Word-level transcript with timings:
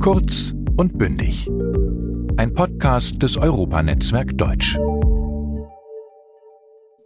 Kurz 0.00 0.54
und 0.78 0.96
bündig. 0.96 1.46
Ein 2.38 2.54
Podcast 2.54 3.22
des 3.22 3.36
Europanetzwerk 3.36 4.38
Deutsch. 4.38 4.78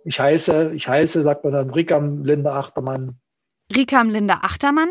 Ich 0.04 0.20
heiße, 0.20 0.70
ich 0.74 0.86
heiße, 0.86 1.24
sagt 1.24 1.42
man 1.42 1.54
dann, 1.54 1.70
Rikam 1.70 2.22
Linda 2.22 2.56
Achtermann. 2.56 3.18
Rikam 3.74 4.10
Linda 4.10 4.42
Achtermann? 4.42 4.90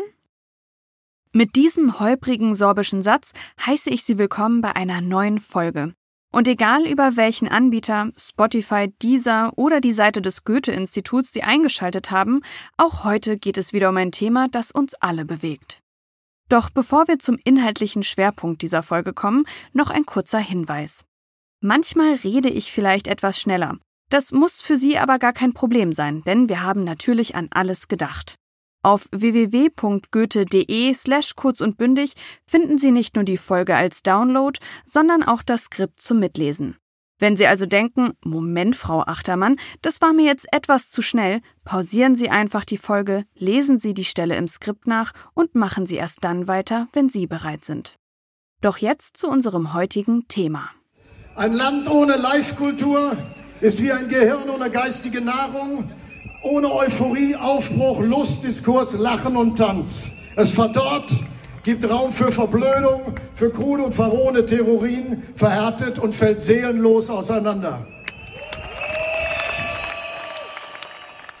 Mit 1.32 1.56
diesem 1.56 1.98
holprigen 1.98 2.54
sorbischen 2.54 3.02
Satz 3.02 3.32
heiße 3.64 3.88
ich 3.88 4.04
Sie 4.04 4.18
willkommen 4.18 4.60
bei 4.60 4.76
einer 4.76 5.00
neuen 5.00 5.40
Folge. 5.40 5.94
Und 6.30 6.46
egal 6.46 6.84
über 6.84 7.16
welchen 7.16 7.48
Anbieter, 7.48 8.10
Spotify, 8.18 8.92
Deezer 9.02 9.52
oder 9.56 9.80
die 9.80 9.94
Seite 9.94 10.20
des 10.20 10.44
Goethe-Instituts 10.44 11.32
Sie 11.32 11.42
eingeschaltet 11.42 12.10
haben, 12.10 12.42
auch 12.76 13.04
heute 13.04 13.38
geht 13.38 13.56
es 13.56 13.72
wieder 13.72 13.88
um 13.88 13.96
ein 13.96 14.12
Thema, 14.12 14.48
das 14.48 14.72
uns 14.72 14.92
alle 14.94 15.24
bewegt. 15.24 15.83
Doch 16.48 16.70
bevor 16.70 17.08
wir 17.08 17.18
zum 17.18 17.38
inhaltlichen 17.44 18.02
Schwerpunkt 18.02 18.62
dieser 18.62 18.82
Folge 18.82 19.12
kommen, 19.12 19.46
noch 19.72 19.90
ein 19.90 20.06
kurzer 20.06 20.38
Hinweis. 20.38 21.04
Manchmal 21.60 22.14
rede 22.16 22.50
ich 22.50 22.72
vielleicht 22.72 23.08
etwas 23.08 23.40
schneller. 23.40 23.78
Das 24.10 24.32
muss 24.32 24.60
für 24.60 24.76
Sie 24.76 24.98
aber 24.98 25.18
gar 25.18 25.32
kein 25.32 25.54
Problem 25.54 25.92
sein, 25.92 26.22
denn 26.22 26.48
wir 26.48 26.62
haben 26.62 26.84
natürlich 26.84 27.34
an 27.34 27.48
alles 27.50 27.88
gedacht. 27.88 28.34
Auf 28.82 29.08
www.goethe.de 29.12 30.92
slash 30.92 31.34
kurz 31.36 31.62
und 31.62 31.78
bündig 31.78 32.12
finden 32.46 32.76
Sie 32.76 32.90
nicht 32.90 33.14
nur 33.16 33.24
die 33.24 33.38
Folge 33.38 33.74
als 33.74 34.02
Download, 34.02 34.60
sondern 34.84 35.22
auch 35.22 35.42
das 35.42 35.64
Skript 35.64 36.02
zum 36.02 36.18
Mitlesen. 36.20 36.76
Wenn 37.18 37.36
Sie 37.36 37.46
also 37.46 37.66
denken, 37.66 38.14
Moment, 38.24 38.74
Frau 38.74 39.02
Achtermann, 39.02 39.56
das 39.82 40.00
war 40.00 40.12
mir 40.12 40.24
jetzt 40.24 40.46
etwas 40.52 40.90
zu 40.90 41.00
schnell, 41.00 41.40
pausieren 41.64 42.16
Sie 42.16 42.28
einfach 42.28 42.64
die 42.64 42.76
Folge, 42.76 43.24
lesen 43.34 43.78
Sie 43.78 43.94
die 43.94 44.04
Stelle 44.04 44.36
im 44.36 44.48
Skript 44.48 44.86
nach 44.86 45.12
und 45.32 45.54
machen 45.54 45.86
Sie 45.86 45.96
erst 45.96 46.24
dann 46.24 46.48
weiter, 46.48 46.88
wenn 46.92 47.08
Sie 47.08 47.26
bereit 47.26 47.64
sind. 47.64 47.96
Doch 48.60 48.78
jetzt 48.78 49.16
zu 49.16 49.28
unserem 49.28 49.74
heutigen 49.74 50.26
Thema. 50.26 50.70
Ein 51.36 51.52
Land 51.52 51.88
ohne 51.90 52.16
Live-Kultur 52.16 53.16
ist 53.60 53.82
wie 53.82 53.92
ein 53.92 54.08
Gehirn 54.08 54.48
ohne 54.48 54.70
geistige 54.70 55.20
Nahrung 55.20 55.90
ohne 56.44 56.70
Euphorie, 56.70 57.34
Aufbruch, 57.34 58.00
Lust, 58.00 58.44
Diskurs, 58.44 58.92
Lachen 58.92 59.36
und 59.36 59.56
Tanz. 59.56 60.10
Es 60.36 60.52
verdorrt, 60.52 61.10
gibt 61.64 61.88
Raum 61.88 62.12
für 62.12 62.30
Verblödung, 62.30 63.14
für 63.32 63.50
krude 63.50 63.84
und 63.84 63.94
verrohene 63.94 64.44
Theorien, 64.44 65.22
verhärtet 65.34 65.98
und 65.98 66.14
fällt 66.14 66.40
seelenlos 66.40 67.10
auseinander. 67.10 67.86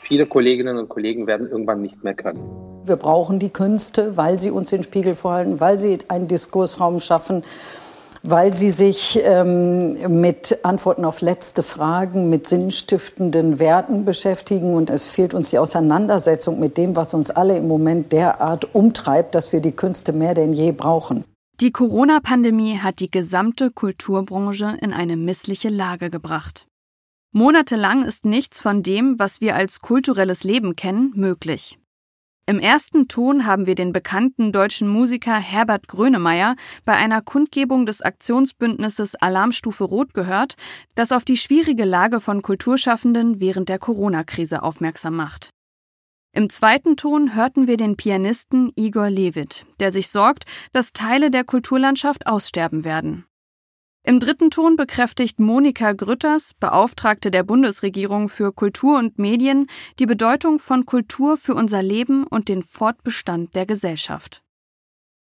Viele 0.02 0.26
Kolleginnen 0.26 0.78
und 0.78 0.88
Kollegen 0.88 1.26
werden 1.26 1.48
irgendwann 1.48 1.82
nicht 1.82 2.02
mehr 2.02 2.14
können. 2.14 2.40
Wir 2.84 2.96
brauchen 2.96 3.38
die 3.38 3.50
Künste, 3.50 4.16
weil 4.16 4.40
sie 4.40 4.50
uns 4.50 4.70
den 4.70 4.82
Spiegel 4.82 5.14
vorhalten, 5.14 5.60
weil 5.60 5.78
sie 5.78 5.98
einen 6.08 6.28
Diskursraum 6.28 7.00
schaffen, 7.00 7.42
weil 8.26 8.54
sie 8.54 8.70
sich 8.70 9.20
ähm, 9.22 10.20
mit 10.20 10.58
Antworten 10.64 11.04
auf 11.04 11.20
letzte 11.20 11.62
Fragen, 11.62 12.30
mit 12.30 12.48
sinnstiftenden 12.48 13.58
Werten 13.58 14.04
beschäftigen. 14.04 14.74
Und 14.74 14.88
es 14.88 15.06
fehlt 15.06 15.34
uns 15.34 15.50
die 15.50 15.58
Auseinandersetzung 15.58 16.58
mit 16.58 16.78
dem, 16.78 16.96
was 16.96 17.12
uns 17.12 17.30
alle 17.30 17.56
im 17.56 17.68
Moment 17.68 18.12
derart 18.12 18.74
umtreibt, 18.74 19.34
dass 19.34 19.52
wir 19.52 19.60
die 19.60 19.72
Künste 19.72 20.12
mehr 20.12 20.34
denn 20.34 20.54
je 20.54 20.72
brauchen. 20.72 21.24
Die 21.60 21.70
Corona-Pandemie 21.70 22.78
hat 22.78 22.98
die 22.98 23.10
gesamte 23.10 23.70
Kulturbranche 23.70 24.76
in 24.80 24.92
eine 24.92 25.16
missliche 25.16 25.68
Lage 25.68 26.10
gebracht. 26.10 26.66
Monatelang 27.32 28.04
ist 28.04 28.24
nichts 28.24 28.60
von 28.60 28.82
dem, 28.82 29.18
was 29.18 29.40
wir 29.40 29.54
als 29.54 29.80
kulturelles 29.80 30.44
Leben 30.44 30.76
kennen, 30.76 31.12
möglich. 31.14 31.78
Im 32.46 32.58
ersten 32.58 33.08
Ton 33.08 33.46
haben 33.46 33.64
wir 33.64 33.74
den 33.74 33.94
bekannten 33.94 34.52
deutschen 34.52 34.86
Musiker 34.86 35.36
Herbert 35.36 35.88
Grönemeyer 35.88 36.56
bei 36.84 36.92
einer 36.92 37.22
Kundgebung 37.22 37.86
des 37.86 38.02
Aktionsbündnisses 38.02 39.14
Alarmstufe 39.14 39.84
Rot 39.84 40.12
gehört, 40.12 40.56
das 40.94 41.10
auf 41.12 41.24
die 41.24 41.38
schwierige 41.38 41.86
Lage 41.86 42.20
von 42.20 42.42
Kulturschaffenden 42.42 43.40
während 43.40 43.70
der 43.70 43.78
Corona-Krise 43.78 44.62
aufmerksam 44.62 45.16
macht. 45.16 45.48
Im 46.32 46.50
zweiten 46.50 46.98
Ton 46.98 47.34
hörten 47.34 47.66
wir 47.66 47.78
den 47.78 47.96
Pianisten 47.96 48.70
Igor 48.76 49.08
Levit, 49.08 49.64
der 49.80 49.90
sich 49.90 50.10
sorgt, 50.10 50.44
dass 50.72 50.92
Teile 50.92 51.30
der 51.30 51.44
Kulturlandschaft 51.44 52.26
aussterben 52.26 52.84
werden. 52.84 53.24
Im 54.06 54.20
dritten 54.20 54.50
Ton 54.50 54.76
bekräftigt 54.76 55.40
Monika 55.40 55.94
Grütters, 55.94 56.52
Beauftragte 56.60 57.30
der 57.30 57.42
Bundesregierung 57.42 58.28
für 58.28 58.52
Kultur 58.52 58.98
und 58.98 59.18
Medien, 59.18 59.66
die 59.98 60.04
Bedeutung 60.04 60.58
von 60.58 60.84
Kultur 60.84 61.38
für 61.38 61.54
unser 61.54 61.82
Leben 61.82 62.26
und 62.26 62.50
den 62.50 62.62
Fortbestand 62.62 63.54
der 63.54 63.64
Gesellschaft. 63.64 64.42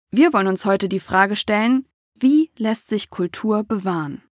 Wir 0.10 0.32
wollen 0.32 0.48
uns 0.48 0.64
heute 0.64 0.88
die 0.88 1.02
Frage 1.02 1.36
stellen, 1.36 1.86
wie 2.18 2.50
lässt 2.58 2.88
sich 2.88 3.10
Kultur 3.10 3.66
bewahren? 3.66 4.24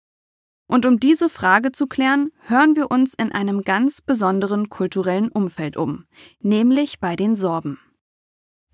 Und 0.67 0.87
um 0.87 0.99
diese 0.99 1.29
Frage 1.29 1.71
zu 1.73 1.87
klären, 1.87 2.31
hören 2.47 2.77
wir 2.77 2.91
uns 2.91 3.13
in 3.13 3.33
einem 3.33 3.61
ganz 3.61 4.01
besonderen 4.01 4.71
kulturellen 4.71 5.29
Umfeld 5.29 5.77
um, 5.77 6.07
nämlich 6.41 6.99
bei 6.99 7.15
den 7.15 7.37
Sorben. 7.37 7.79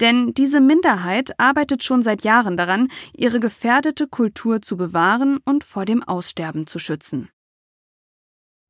Denn 0.00 0.34
diese 0.34 0.60
Minderheit 0.60 1.38
arbeitet 1.40 1.82
schon 1.82 2.02
seit 2.02 2.22
Jahren 2.22 2.56
daran, 2.56 2.88
ihre 3.14 3.40
gefährdete 3.40 4.06
Kultur 4.08 4.60
zu 4.60 4.76
bewahren 4.76 5.38
und 5.44 5.64
vor 5.64 5.84
dem 5.84 6.02
Aussterben 6.02 6.66
zu 6.66 6.78
schützen. 6.78 7.30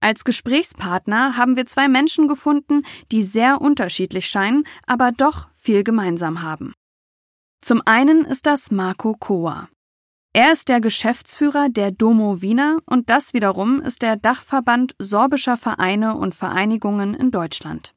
Als 0.00 0.24
Gesprächspartner 0.24 1.36
haben 1.36 1.56
wir 1.56 1.66
zwei 1.66 1.88
Menschen 1.88 2.28
gefunden, 2.28 2.82
die 3.10 3.24
sehr 3.24 3.60
unterschiedlich 3.60 4.26
scheinen, 4.26 4.64
aber 4.86 5.10
doch 5.10 5.48
viel 5.52 5.82
gemeinsam 5.82 6.42
haben. 6.42 6.74
Zum 7.60 7.82
einen 7.86 8.24
ist 8.24 8.46
das 8.46 8.70
Marco 8.70 9.14
Koa. 9.18 9.68
Er 10.32 10.52
ist 10.52 10.68
der 10.68 10.80
Geschäftsführer 10.80 11.70
der 11.70 11.90
Domo 11.90 12.42
Wiener 12.42 12.78
und 12.84 13.10
das 13.10 13.32
wiederum 13.32 13.80
ist 13.80 14.02
der 14.02 14.16
Dachverband 14.16 14.94
sorbischer 15.00 15.56
Vereine 15.56 16.14
und 16.14 16.36
Vereinigungen 16.36 17.14
in 17.14 17.32
Deutschland. 17.32 17.95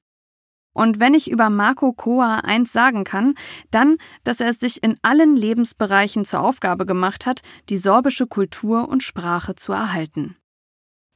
Und 0.73 0.99
wenn 0.99 1.13
ich 1.13 1.29
über 1.29 1.49
Marco 1.49 1.93
Koa 1.93 2.39
eins 2.39 2.71
sagen 2.71 3.03
kann, 3.03 3.35
dann, 3.71 3.97
dass 4.23 4.39
er 4.39 4.49
es 4.49 4.59
sich 4.59 4.83
in 4.83 4.97
allen 5.01 5.35
Lebensbereichen 5.35 6.25
zur 6.25 6.41
Aufgabe 6.41 6.85
gemacht 6.85 7.25
hat, 7.25 7.41
die 7.69 7.77
sorbische 7.77 8.27
Kultur 8.27 8.87
und 8.87 9.03
Sprache 9.03 9.55
zu 9.55 9.73
erhalten. 9.73 10.37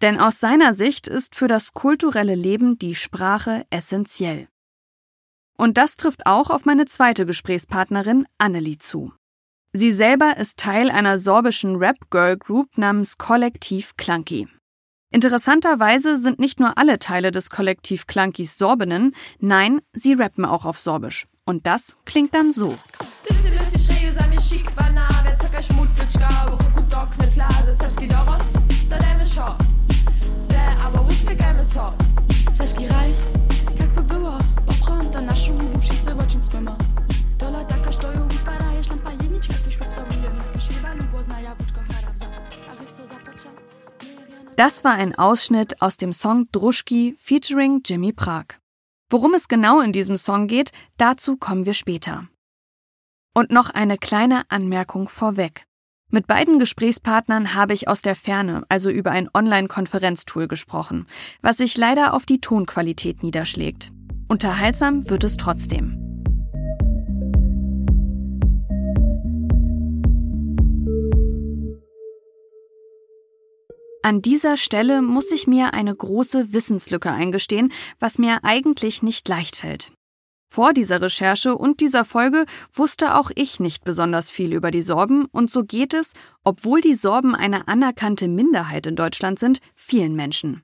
Denn 0.01 0.19
aus 0.19 0.39
seiner 0.39 0.73
Sicht 0.73 1.07
ist 1.07 1.35
für 1.35 1.47
das 1.47 1.73
kulturelle 1.73 2.35
Leben 2.35 2.77
die 2.77 2.95
Sprache 2.95 3.65
essentiell. 3.69 4.47
Und 5.57 5.77
das 5.77 5.97
trifft 5.97 6.25
auch 6.25 6.49
auf 6.49 6.65
meine 6.65 6.85
zweite 6.85 7.25
Gesprächspartnerin 7.25 8.25
Annelie 8.37 8.79
zu. 8.79 9.13
Sie 9.71 9.93
selber 9.93 10.37
ist 10.37 10.57
Teil 10.57 10.89
einer 10.89 11.19
sorbischen 11.19 11.77
Rap-Girl-Group 11.77 12.77
namens 12.77 13.17
Kollektiv 13.17 13.95
Clunky. 13.97 14.47
Interessanterweise 15.13 16.17
sind 16.17 16.39
nicht 16.39 16.59
nur 16.59 16.75
alle 16.79 16.97
Teile 16.97 17.29
des 17.29 17.51
Kollektiv 17.51 18.07
Clunkies 18.07 18.57
Sorbinnen, 18.57 19.15
nein, 19.39 19.79
sie 19.93 20.13
rappen 20.13 20.43
auch 20.43 20.65
auf 20.65 20.79
Sorbisch. 20.79 21.27
Und 21.45 21.67
das 21.67 21.97
klingt 22.03 22.33
dann 22.33 22.51
so. 22.51 22.75
Das 44.55 44.83
war 44.83 44.93
ein 44.93 45.15
Ausschnitt 45.15 45.81
aus 45.81 45.97
dem 45.97 46.13
Song 46.13 46.47
Druschki 46.51 47.15
featuring 47.17 47.81
Jimmy 47.83 48.13
Prag. 48.13 48.45
Worum 49.09 49.33
es 49.33 49.47
genau 49.47 49.81
in 49.81 49.91
diesem 49.91 50.15
Song 50.15 50.47
geht, 50.47 50.71
dazu 50.97 51.37
kommen 51.37 51.65
wir 51.65 51.73
später. 51.73 52.27
Und 53.33 53.51
noch 53.51 53.71
eine 53.71 53.97
kleine 53.97 54.43
Anmerkung 54.49 55.09
vorweg. 55.09 55.65
Mit 56.11 56.27
beiden 56.27 56.59
Gesprächspartnern 56.59 57.55
habe 57.55 57.73
ich 57.73 57.87
aus 57.87 58.03
der 58.03 58.15
Ferne, 58.15 58.63
also 58.69 58.91
über 58.91 59.09
ein 59.09 59.27
Online-Konferenztool 59.33 60.47
gesprochen, 60.47 61.07
was 61.41 61.57
sich 61.57 61.75
leider 61.75 62.13
auf 62.13 62.27
die 62.27 62.39
Tonqualität 62.39 63.23
niederschlägt. 63.23 63.91
Unterhaltsam 64.27 65.09
wird 65.09 65.23
es 65.23 65.37
trotzdem. 65.37 66.02
An 74.05 74.21
dieser 74.21 74.57
Stelle 74.57 75.01
muss 75.01 75.31
ich 75.31 75.47
mir 75.47 75.73
eine 75.73 75.95
große 75.95 76.51
Wissenslücke 76.51 77.09
eingestehen, 77.09 77.71
was 78.01 78.17
mir 78.17 78.43
eigentlich 78.43 79.01
nicht 79.01 79.29
leicht 79.29 79.55
fällt. 79.55 79.93
Vor 80.49 80.73
dieser 80.73 81.01
Recherche 81.01 81.55
und 81.55 81.79
dieser 81.79 82.03
Folge 82.03 82.45
wusste 82.73 83.15
auch 83.15 83.31
ich 83.33 83.61
nicht 83.61 83.85
besonders 83.85 84.29
viel 84.29 84.51
über 84.51 84.71
die 84.71 84.81
Sorben 84.81 85.27
und 85.31 85.49
so 85.49 85.63
geht 85.63 85.93
es, 85.93 86.11
obwohl 86.43 86.81
die 86.81 86.95
Sorben 86.95 87.33
eine 87.33 87.69
anerkannte 87.69 88.27
Minderheit 88.27 88.87
in 88.87 88.97
Deutschland 88.97 89.39
sind, 89.39 89.59
vielen 89.73 90.17
Menschen. 90.17 90.63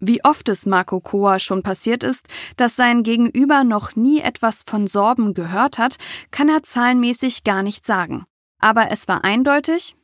Wie 0.00 0.24
oft 0.24 0.48
es 0.48 0.66
Marco 0.66 0.98
Koa 0.98 1.38
schon 1.38 1.62
passiert 1.62 2.02
ist, 2.02 2.26
dass 2.56 2.74
sein 2.74 3.04
Gegenüber 3.04 3.62
noch 3.62 3.94
nie 3.94 4.20
etwas 4.20 4.64
von 4.66 4.88
Sorben 4.88 5.34
gehört 5.34 5.78
hat, 5.78 5.98
kann 6.32 6.48
er 6.48 6.64
zahlenmäßig 6.64 7.44
gar 7.44 7.62
nicht 7.62 7.86
sagen. 7.86 8.24
Aber 8.58 8.90
es 8.90 9.06
war 9.06 9.24
eindeutig, 9.24 9.94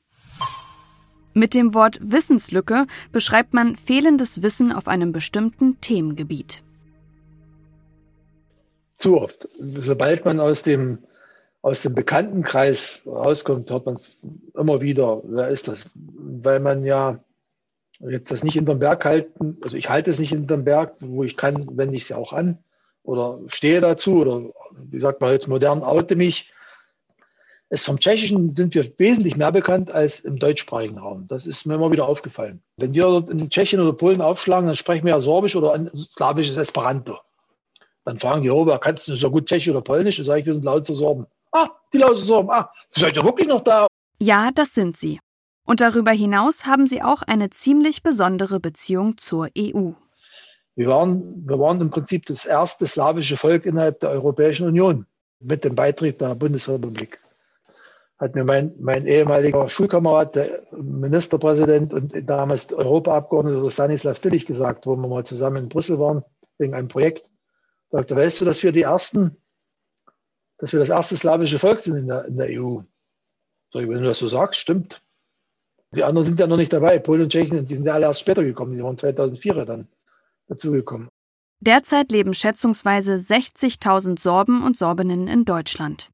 mit 1.38 1.54
dem 1.54 1.74
Wort 1.74 1.98
Wissenslücke 2.02 2.86
beschreibt 3.12 3.54
man 3.54 3.76
fehlendes 3.76 4.42
Wissen 4.42 4.72
auf 4.72 4.88
einem 4.88 5.12
bestimmten 5.12 5.80
Themengebiet. 5.80 6.62
Zu 8.98 9.20
oft. 9.20 9.48
Sobald 9.58 10.24
man 10.24 10.40
aus 10.40 10.62
dem, 10.62 10.98
aus 11.62 11.82
dem 11.82 11.94
Bekanntenkreis 11.94 13.02
rauskommt, 13.06 13.70
hört 13.70 13.86
man 13.86 13.94
es 13.94 14.16
immer 14.54 14.80
wieder. 14.80 15.22
Wer 15.24 15.48
ist 15.48 15.68
das? 15.68 15.88
Weil 15.94 16.60
man 16.60 16.84
ja 16.84 17.20
jetzt 18.00 18.30
das 18.30 18.42
nicht 18.42 18.54
hinterm 18.54 18.78
Berg 18.78 19.04
halten, 19.04 19.56
also 19.62 19.76
ich 19.76 19.88
halte 19.88 20.10
es 20.10 20.18
nicht 20.18 20.30
hinterm 20.30 20.64
Berg, 20.64 20.94
wo 21.00 21.24
ich 21.24 21.36
kann, 21.36 21.66
wende 21.76 21.96
ich 21.96 22.04
es 22.04 22.08
ja 22.08 22.16
auch 22.16 22.32
an 22.32 22.58
oder 23.02 23.40
stehe 23.48 23.80
dazu 23.80 24.20
oder 24.20 24.50
wie 24.90 24.98
sagt 24.98 25.20
man 25.20 25.32
jetzt 25.32 25.48
modern, 25.48 25.82
oute 25.82 26.14
mich. 26.14 26.52
Es 27.70 27.84
vom 27.84 28.00
Tschechischen 28.00 28.52
sind 28.52 28.74
wir 28.74 28.90
wesentlich 28.98 29.36
mehr 29.36 29.52
bekannt 29.52 29.90
als 29.90 30.20
im 30.20 30.38
deutschsprachigen 30.38 30.98
Raum. 30.98 31.26
Das 31.28 31.46
ist 31.46 31.66
mir 31.66 31.74
immer 31.74 31.92
wieder 31.92 32.08
aufgefallen. 32.08 32.62
Wenn 32.78 32.94
wir 32.94 33.26
in 33.30 33.50
Tschechien 33.50 33.80
oder 33.80 33.92
Polen 33.92 34.22
aufschlagen, 34.22 34.66
dann 34.66 34.76
sprechen 34.76 35.04
wir 35.04 35.12
ja 35.12 35.20
Sorbisch 35.20 35.54
oder 35.54 35.74
ein 35.74 35.90
slawisches 35.94 36.56
Esperanto. 36.56 37.18
Dann 38.04 38.18
fragen 38.18 38.40
die, 38.40 38.50
oh, 38.50 38.64
kannst 38.78 39.06
du 39.08 39.14
so 39.14 39.30
gut 39.30 39.46
Tschechisch 39.46 39.68
oder 39.68 39.82
Polnisch? 39.82 40.16
Dann 40.16 40.24
sage 40.24 40.40
ich, 40.40 40.46
wir 40.46 40.54
sind 40.54 40.64
laute 40.64 40.94
Sorben. 40.94 41.26
Ah, 41.52 41.68
die 41.92 41.98
laute 41.98 42.20
Sorben. 42.20 42.50
Ah, 42.50 42.70
seid 42.90 43.16
ihr 43.16 43.24
wirklich 43.24 43.48
noch 43.48 43.62
da? 43.62 43.86
Ja, 44.18 44.50
das 44.54 44.74
sind 44.74 44.96
sie. 44.96 45.20
Und 45.66 45.82
darüber 45.82 46.12
hinaus 46.12 46.64
haben 46.64 46.86
sie 46.86 47.02
auch 47.02 47.20
eine 47.20 47.50
ziemlich 47.50 48.02
besondere 48.02 48.60
Beziehung 48.60 49.18
zur 49.18 49.48
EU. 49.58 49.90
Wir 50.74 50.86
waren, 50.86 51.46
wir 51.46 51.58
waren 51.58 51.82
im 51.82 51.90
Prinzip 51.90 52.24
das 52.24 52.46
erste 52.46 52.86
slawische 52.86 53.36
Volk 53.36 53.66
innerhalb 53.66 54.00
der 54.00 54.10
Europäischen 54.10 54.66
Union 54.66 55.04
mit 55.40 55.64
dem 55.64 55.74
Beitritt 55.74 56.22
der 56.22 56.34
Bundesrepublik. 56.34 57.20
Hat 58.18 58.34
mir 58.34 58.44
mein, 58.44 58.74
mein 58.80 59.06
ehemaliger 59.06 59.68
Schulkamerad, 59.68 60.34
der 60.34 60.66
Ministerpräsident 60.72 61.94
und 61.94 62.12
damals 62.28 62.72
Europaabgeordneter 62.72 63.70
Stanislav 63.70 64.18
Tillich 64.18 64.44
gesagt, 64.44 64.86
wo 64.86 64.96
wir 64.96 65.06
mal 65.06 65.24
zusammen 65.24 65.64
in 65.64 65.68
Brüssel 65.68 66.00
waren, 66.00 66.24
wegen 66.58 66.74
einem 66.74 66.88
Projekt. 66.88 67.30
Sagte, 67.90 68.16
weißt 68.16 68.40
du, 68.40 68.44
dass 68.44 68.62
wir 68.62 68.72
die 68.72 68.82
ersten, 68.82 69.36
dass 70.58 70.72
wir 70.72 70.80
das 70.80 70.88
erste 70.88 71.16
slawische 71.16 71.60
Volk 71.60 71.78
sind 71.78 71.96
in 71.96 72.08
der, 72.08 72.24
in 72.24 72.36
der 72.36 72.48
EU? 72.60 72.80
Sag 73.72 73.82
ich, 73.82 73.88
wenn 73.88 74.00
du 74.00 74.08
das 74.08 74.18
so 74.18 74.28
sagst, 74.28 74.60
stimmt. 74.60 75.00
Die 75.94 76.04
anderen 76.04 76.26
sind 76.26 76.40
ja 76.40 76.46
noch 76.46 76.56
nicht 76.56 76.72
dabei. 76.72 76.98
Polen 76.98 77.22
und 77.22 77.32
Tschechien, 77.32 77.64
die 77.64 77.74
sind 77.74 77.86
ja 77.86 77.94
alle 77.94 78.06
erst 78.06 78.20
später 78.20 78.42
gekommen. 78.42 78.74
Die 78.74 78.82
waren 78.82 78.98
2004 78.98 79.64
dann 79.64 79.88
dazugekommen. 80.48 81.08
Derzeit 81.60 82.12
leben 82.12 82.34
schätzungsweise 82.34 83.14
60.000 83.14 84.20
Sorben 84.20 84.62
und 84.62 84.76
Sorbinnen 84.76 85.28
in 85.28 85.44
Deutschland. 85.44 86.10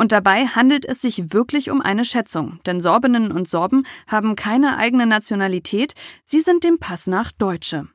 Und 0.00 0.12
dabei 0.12 0.46
handelt 0.46 0.86
es 0.86 1.02
sich 1.02 1.34
wirklich 1.34 1.70
um 1.70 1.82
eine 1.82 2.06
Schätzung, 2.06 2.58
denn 2.64 2.80
Sorbinnen 2.80 3.30
und 3.30 3.46
Sorben 3.46 3.84
haben 4.06 4.34
keine 4.34 4.78
eigene 4.78 5.04
Nationalität, 5.04 5.92
sie 6.24 6.40
sind 6.40 6.64
dem 6.64 6.78
Pass 6.78 7.06
nach 7.06 7.30
Deutsche. 7.32 7.86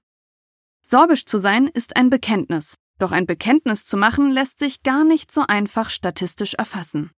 Sorbisch 0.84 1.26
zu 1.26 1.40
sein 1.40 1.66
ist 1.66 1.98
ein 1.98 2.12
Bekenntnis, 2.12 2.76
doch 3.00 3.12
ein 3.12 3.26
Bekenntnis 3.26 3.86
zu 3.86 3.98
machen 3.98 4.30
lässt 4.30 4.60
sich 4.60 4.84
gar 4.84 5.04
nicht 5.04 5.32
so 5.32 5.46
einfach 5.48 5.90
statistisch 5.90 6.54
erfassen. 6.54 7.10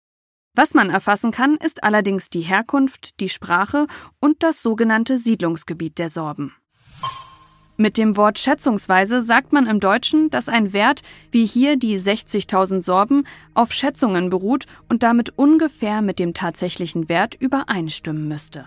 Was 0.54 0.72
man 0.72 0.88
erfassen 0.88 1.32
kann, 1.32 1.56
ist 1.56 1.82
allerdings 1.82 2.30
die 2.30 2.42
Herkunft, 2.42 3.18
die 3.18 3.28
Sprache 3.28 3.88
und 4.20 4.44
das 4.44 4.62
sogenannte 4.62 5.18
Siedlungsgebiet 5.18 5.98
der 5.98 6.10
Sorben. 6.10 6.54
Mit 7.78 7.98
dem 7.98 8.16
Wort 8.16 8.38
schätzungsweise 8.38 9.20
sagt 9.22 9.52
man 9.52 9.66
im 9.66 9.80
Deutschen, 9.80 10.30
dass 10.30 10.48
ein 10.48 10.72
Wert, 10.72 11.02
wie 11.30 11.44
hier 11.44 11.76
die 11.76 11.98
60.000 11.98 12.82
Sorben, 12.82 13.24
auf 13.52 13.72
Schätzungen 13.72 14.30
beruht 14.30 14.64
und 14.88 15.02
damit 15.02 15.34
ungefähr 15.36 16.00
mit 16.00 16.18
dem 16.18 16.32
tatsächlichen 16.32 17.10
Wert 17.10 17.34
übereinstimmen 17.34 18.28
müsste. 18.28 18.66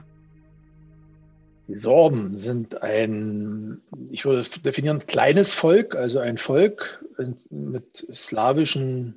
Die 1.68 1.78
Sorben 1.78 2.38
sind 2.40 2.82
ein, 2.84 3.82
ich 4.12 4.26
würde 4.26 4.48
definieren, 4.64 5.06
kleines 5.06 5.54
Volk, 5.54 5.96
also 5.96 6.20
ein 6.20 6.38
Volk 6.38 7.04
mit 7.50 8.06
slawischen 8.12 9.16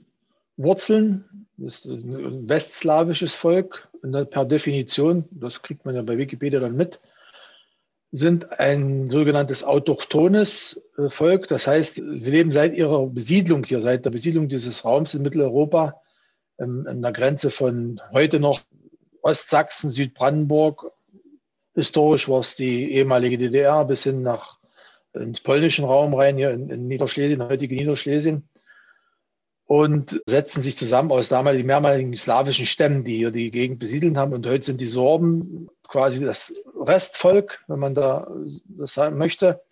Wurzeln, 0.57 1.25
das 1.57 1.87
ist 1.87 1.87
ein 1.87 2.49
westslawisches 2.49 3.35
Volk 3.35 3.89
per 4.31 4.45
Definition, 4.45 5.25
das 5.31 5.63
kriegt 5.63 5.85
man 5.85 5.95
ja 5.95 6.03
bei 6.03 6.19
Wikipedia 6.19 6.61
dann 6.61 6.77
mit, 6.77 7.01
sind 8.13 8.61
ein 8.61 9.09
sogenanntes 9.09 9.65
autochthones 9.65 10.81
äh, 10.99 11.09
Volk. 11.09 11.49
Das 11.49 11.67
heißt, 11.67 11.95
sie 11.97 12.31
leben 12.31 12.53
seit 12.53 12.75
ihrer 12.75 13.07
Besiedlung 13.07 13.65
hier, 13.65 13.81
seit 13.81 14.05
der 14.05 14.11
Besiedlung 14.11 14.49
dieses 14.49 14.85
Raums 14.85 15.15
in 15.15 15.23
Mitteleuropa, 15.23 16.01
ähm, 16.59 16.87
an 16.87 17.01
der 17.01 17.13
Grenze 17.13 17.51
von 17.51 18.01
heute 18.13 18.39
noch 18.39 18.61
Ostsachsen, 19.23 19.91
Südbrandenburg. 19.91 20.93
Historisch 21.75 22.29
war 22.29 22.41
es 22.41 22.55
die 22.55 22.93
ehemalige 22.93 23.39
DDR 23.39 23.85
bis 23.87 24.03
hin 24.03 24.21
nach 24.21 24.59
ins 25.15 25.41
polnischen 25.41 25.85
Raum 25.85 26.15
rein, 26.15 26.37
hier 26.37 26.51
in, 26.51 26.69
in 26.69 26.89
Niederschlesien, 26.89 27.43
heutige 27.43 27.75
Niederschlesien 27.75 28.49
und 29.67 30.21
setzen 30.27 30.63
sich 30.63 30.77
zusammen 30.77 31.13
aus 31.13 31.29
damaligen 31.29 31.67
mehrmaligen 31.67 32.15
slawischen 32.17 32.67
Stämmen, 32.67 33.05
die 33.05 33.17
hier 33.17 33.31
die 33.31 33.51
Gegend 33.51 33.79
besiedelt 33.79 34.17
haben. 34.17 34.33
Und 34.33 34.47
heute 34.47 34.65
sind 34.65 34.81
die 34.81 34.87
Sorben 34.87 35.69
quasi 35.89 36.25
das 36.25 36.53
Restvolk, 36.79 37.63
wenn 37.69 37.79
man 37.79 37.95
da 37.95 38.27
das 38.65 38.95
sagen 38.95 39.19
möchte, 39.19 39.63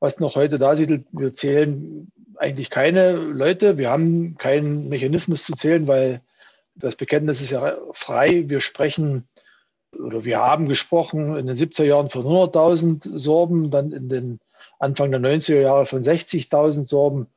was 0.00 0.20
noch 0.20 0.36
heute 0.36 0.58
da 0.58 0.76
siedelt. 0.76 1.06
Wir 1.12 1.34
zählen 1.34 2.10
eigentlich 2.36 2.70
keine 2.70 3.12
Leute. 3.12 3.78
Wir 3.78 3.90
haben 3.90 4.36
keinen 4.36 4.88
Mechanismus 4.88 5.44
zu 5.44 5.54
zählen, 5.54 5.86
weil 5.86 6.20
das 6.74 6.96
Bekenntnis 6.96 7.40
ist 7.40 7.50
ja 7.50 7.76
frei. 7.92 8.48
Wir 8.48 8.60
sprechen 8.60 9.28
oder 9.98 10.24
wir 10.24 10.38
haben 10.38 10.68
gesprochen 10.68 11.36
in 11.36 11.46
den 11.46 11.56
70er 11.56 11.84
Jahren 11.84 12.10
von 12.10 12.24
100.000 12.24 13.18
Sorben, 13.18 13.70
dann 13.70 13.92
in 13.92 14.08
den 14.08 14.40
Anfang 14.78 15.10
der 15.10 15.20
90er 15.20 15.60
Jahre 15.60 15.86
von 15.86 16.02
60.000 16.02 16.86
Sorben. 16.86 17.28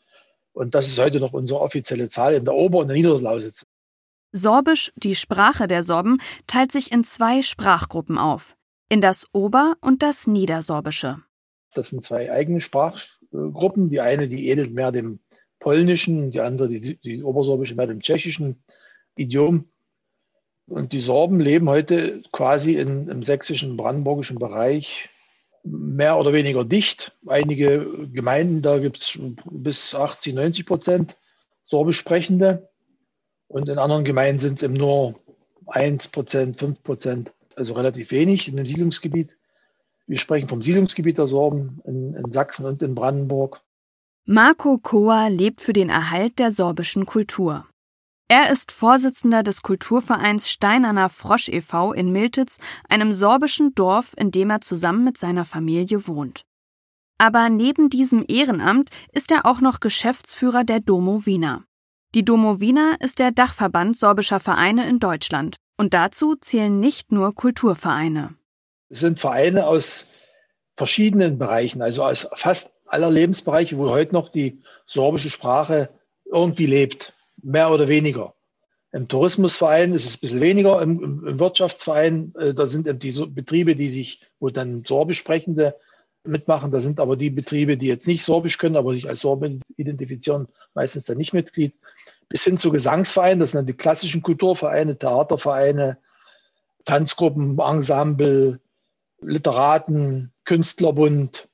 Und 0.58 0.74
das 0.74 0.88
ist 0.88 0.98
heute 0.98 1.20
noch 1.20 1.34
unsere 1.34 1.62
offizielle 1.62 2.10
Zahl 2.10 2.34
in 2.34 2.44
der 2.44 2.56
Ober- 2.56 2.80
und 2.80 2.88
der 2.88 2.96
Niederlausitz. 2.98 3.68
Sorbisch, 4.32 4.92
die 4.96 5.14
Sprache 5.14 5.68
der 5.68 5.84
Sorben, 5.84 6.18
teilt 6.48 6.72
sich 6.72 6.92
in 6.92 7.04
zwei 7.04 7.44
Sprachgruppen 7.44 8.18
auf. 8.18 8.58
In 8.90 9.00
das 9.00 9.28
Ober- 9.34 9.76
und 9.82 10.02
das 10.02 10.26
Niedersorbische. 10.26 11.20
Das 11.76 11.90
sind 11.90 12.04
zwei 12.04 12.32
eigene 12.32 12.60
Sprachgruppen. 12.60 13.90
Die 13.90 14.02
eine, 14.02 14.28
die 14.28 14.50
ähnelt 14.50 14.74
mehr 14.74 14.92
dem 14.92 15.20
polnischen, 15.60 16.32
die 16.32 16.42
andere, 16.42 16.70
die, 16.70 16.98
die 16.98 17.22
obersorbische, 17.22 17.76
mehr 17.76 17.86
dem 17.86 18.02
tschechischen 18.02 18.64
Idiom. 19.16 19.70
Und 20.66 20.92
die 20.92 21.02
Sorben 21.02 21.40
leben 21.40 21.70
heute 21.70 22.24
quasi 22.32 22.78
in, 22.78 23.08
im 23.10 23.22
sächsischen, 23.22 23.78
brandenburgischen 23.78 24.40
Bereich 24.40 25.08
mehr 25.72 26.18
oder 26.18 26.34
weniger 26.34 26.64
dicht. 26.64 27.14
Einige 27.28 28.08
Gemeinden, 28.12 28.62
da 28.62 28.80
gibt 28.80 28.98
es 28.98 29.18
bis 29.46 29.94
80, 29.94 30.34
90 30.36 30.66
Prozent 30.66 31.16
Sorbisch 31.64 31.98
sprechende. 31.98 32.70
Und 33.48 33.70
in 33.70 33.78
anderen 33.78 34.04
Gemeinden 34.04 34.40
sind 34.40 34.58
es 34.58 34.64
eben 34.64 34.74
nur 34.74 35.16
1 35.68 36.10
Prozent, 36.10 36.60
5 36.60 36.84
Prozent, 36.84 37.32
also 37.56 37.74
relativ 37.74 38.12
wenig 38.12 38.48
in 38.48 38.58
dem 38.58 38.66
Siedlungsgebiet. 38.66 39.38
Wir 40.06 40.18
sprechen 40.18 40.48
vom 40.48 40.62
Siedlungsgebiet 40.62 41.18
der 41.18 41.28
Sorben 41.28 41.82
in, 41.86 42.14
in 42.14 42.32
Sachsen 42.32 42.66
und 42.66 42.82
in 42.82 42.96
Brandenburg. 42.96 43.62
Marco 44.26 44.78
Koa 44.78 45.28
lebt 45.28 45.62
für 45.62 45.74
den 45.74 45.90
Erhalt 45.90 46.40
der 46.40 46.52
sorbischen 46.52 47.06
Kultur. 47.06 47.66
Er 48.30 48.52
ist 48.52 48.74
Vorsitzender 48.74 49.42
des 49.42 49.62
Kulturvereins 49.62 50.50
Steinerner 50.50 51.08
Frosch 51.08 51.48
e.V. 51.48 51.94
in 51.94 52.12
Miltitz, 52.12 52.58
einem 52.90 53.14
sorbischen 53.14 53.74
Dorf, 53.74 54.12
in 54.18 54.32
dem 54.32 54.50
er 54.50 54.60
zusammen 54.60 55.06
mit 55.06 55.18
seiner 55.18 55.46
Familie 55.46 56.08
wohnt. 56.08 56.42
Aber 57.18 57.50
neben 57.50 57.90
diesem 57.90 58.26
Ehrenamt 58.28 58.90
ist 59.14 59.32
er 59.32 59.46
auch 59.46 59.62
noch 59.62 59.80
Geschäftsführer 59.80 60.66
der 60.66 60.82
Domo 60.82 61.26
Wiener. 61.26 61.64
Die 62.16 62.26
Domo 62.26 62.60
Wiener 62.60 62.98
ist 63.00 63.20
der 63.20 63.32
Dachverband 63.32 63.96
sorbischer 63.96 64.42
Vereine 64.42 64.90
in 64.90 65.00
Deutschland 65.00 65.56
und 65.78 65.94
dazu 65.94 66.36
zählen 66.36 66.82
nicht 66.82 67.14
nur 67.14 67.34
Kulturvereine. 67.34 68.36
Es 68.90 69.00
sind 69.00 69.22
Vereine 69.22 69.68
aus 69.68 70.06
verschiedenen 70.76 71.38
Bereichen, 71.38 71.82
also 71.82 72.04
aus 72.04 72.28
fast 72.34 72.72
aller 72.88 73.10
Lebensbereiche, 73.10 73.78
wo 73.78 73.90
heute 73.90 74.14
noch 74.14 74.30
die 74.30 74.62
sorbische 74.86 75.30
Sprache 75.30 75.90
irgendwie 76.26 76.66
lebt 76.66 77.14
mehr 77.42 77.72
oder 77.72 77.88
weniger. 77.88 78.34
Im 78.92 79.08
Tourismusverein 79.08 79.94
ist 79.94 80.06
es 80.06 80.16
ein 80.16 80.20
bisschen 80.22 80.42
weniger, 80.42 80.82
im, 80.82 81.24
im, 81.26 81.40
Wirtschaftsverein, 81.40 82.34
äh, 82.40 82.54
da 82.54 82.68
sind 82.68 82.88
eben 82.88 83.00
die 83.00 83.12
so 83.12 83.28
Betriebe, 83.28 83.76
die 83.76 83.90
sich, 83.90 84.22
wo 84.40 84.50
dann 84.50 84.84
Sorbisch 84.86 85.20
sprechende 85.20 85.76
mitmachen. 86.24 86.72
Da 86.72 86.80
sind 86.80 87.00
aber 87.00 87.18
die 87.18 87.30
Betriebe, 87.30 87.78
die 87.78 87.88
jetzt 87.88 88.08
nicht 88.08 88.24
Sorbisch 88.24 88.58
können, 88.58 88.76
aber 88.76 88.94
sich 88.94 89.08
als 89.08 89.20
Sorben 89.20 89.62
identifizieren, 89.76 90.48
meistens 90.74 91.06
dann 91.06 91.18
nicht 91.18 91.34
Mitglied. 91.34 91.76
Bis 92.30 92.44
hin 92.44 92.58
zu 92.58 92.72
Gesangsvereinen, 92.72 93.40
das 93.40 93.52
sind 93.52 93.60
dann 93.60 93.66
die 93.68 93.74
klassischen 93.74 94.22
Kulturvereine, 94.22 94.98
Theatervereine, 94.98 95.98
Tanzgruppen, 96.86 97.60
Ensemble, 97.60 98.60
Literaten, 99.22 100.32
Künstlerbund, 100.46 101.47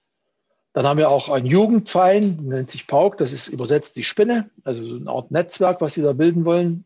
dann 0.74 0.86
haben 0.86 0.98
wir 0.98 1.10
auch 1.10 1.30
einen 1.30 1.46
Jugendverein, 1.46 2.40
nennt 2.42 2.72
sich 2.72 2.88
Pauk, 2.88 3.18
das 3.18 3.32
ist 3.32 3.48
übersetzt 3.48 3.96
die 3.96 4.04
Spinne, 4.04 4.50
also 4.64 4.84
so 4.84 4.96
eine 4.96 5.10
Art 5.10 5.32
Netzwerk, 5.32 5.82
was 5.82 5.94
sie 5.94 6.02
da 6.02 6.14
bilden 6.14 6.46
wollen. 6.46 6.86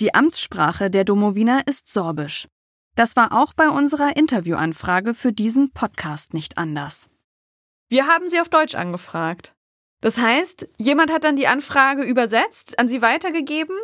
Die 0.00 0.14
Amtssprache 0.14 0.90
der 0.90 1.04
Domowiner 1.04 1.62
ist 1.66 1.92
Sorbisch. 1.92 2.48
Das 2.94 3.16
war 3.16 3.32
auch 3.32 3.52
bei 3.52 3.68
unserer 3.68 4.16
Interviewanfrage 4.16 5.12
für 5.12 5.32
diesen 5.32 5.72
Podcast 5.72 6.34
nicht 6.34 6.56
anders. 6.56 7.08
Wir 7.88 8.06
haben 8.06 8.28
Sie 8.28 8.40
auf 8.40 8.48
Deutsch 8.48 8.74
angefragt. 8.74 9.54
Das 10.00 10.18
heißt, 10.18 10.68
jemand 10.78 11.12
hat 11.12 11.24
dann 11.24 11.36
die 11.36 11.46
Anfrage 11.46 12.02
übersetzt, 12.02 12.78
an 12.78 12.88
Sie 12.88 13.02
weitergegeben, 13.02 13.76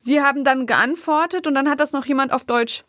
Sie 0.00 0.20
haben 0.20 0.42
dann 0.44 0.66
geantwortet 0.66 1.46
und 1.46 1.54
dann 1.54 1.68
hat 1.68 1.80
das 1.80 1.92
noch 1.92 2.04
jemand 2.04 2.32
auf 2.32 2.44
Deutsch 2.44 2.84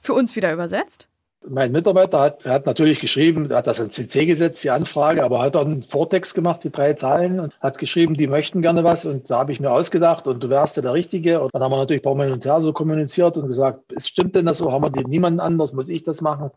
für 0.00 0.12
uns 0.12 0.34
wieder 0.36 0.52
übersetzt? 0.52 1.08
Mein 1.46 1.70
Mitarbeiter 1.72 2.20
hat, 2.20 2.44
hat 2.44 2.66
natürlich 2.66 2.98
geschrieben, 2.98 3.52
hat 3.52 3.66
das 3.66 3.78
in 3.78 3.90
CC 3.90 4.26
gesetzt, 4.26 4.64
die 4.64 4.70
Anfrage, 4.70 5.22
aber 5.22 5.40
hat 5.40 5.54
dann 5.54 5.68
einen 5.68 5.82
Vortext 5.82 6.34
gemacht, 6.34 6.64
die 6.64 6.70
drei 6.70 6.94
Zeilen, 6.94 7.38
und 7.38 7.54
hat 7.60 7.78
geschrieben, 7.78 8.14
die 8.14 8.26
möchten 8.26 8.60
gerne 8.60 8.82
was. 8.82 9.04
Und 9.04 9.30
da 9.30 9.38
habe 9.38 9.52
ich 9.52 9.60
mir 9.60 9.70
ausgedacht, 9.70 10.26
und 10.26 10.42
du 10.42 10.50
wärst 10.50 10.76
ja 10.76 10.82
der 10.82 10.94
Richtige. 10.94 11.40
Und 11.40 11.54
dann 11.54 11.62
haben 11.62 11.70
wir 11.70 11.76
natürlich 11.76 12.04
ein 12.04 12.16
paar 12.16 12.32
und 12.32 12.44
her 12.44 12.60
so 12.60 12.72
kommuniziert 12.72 13.36
und 13.36 13.46
gesagt, 13.46 13.92
es 13.94 14.08
stimmt 14.08 14.34
denn 14.34 14.46
das 14.46 14.58
so? 14.58 14.72
Haben 14.72 14.84
wir 14.84 14.90
den 14.90 15.08
niemanden 15.08 15.40
anders? 15.40 15.72
Muss 15.72 15.88
ich 15.88 16.02
das 16.02 16.20
machen? 16.20 16.50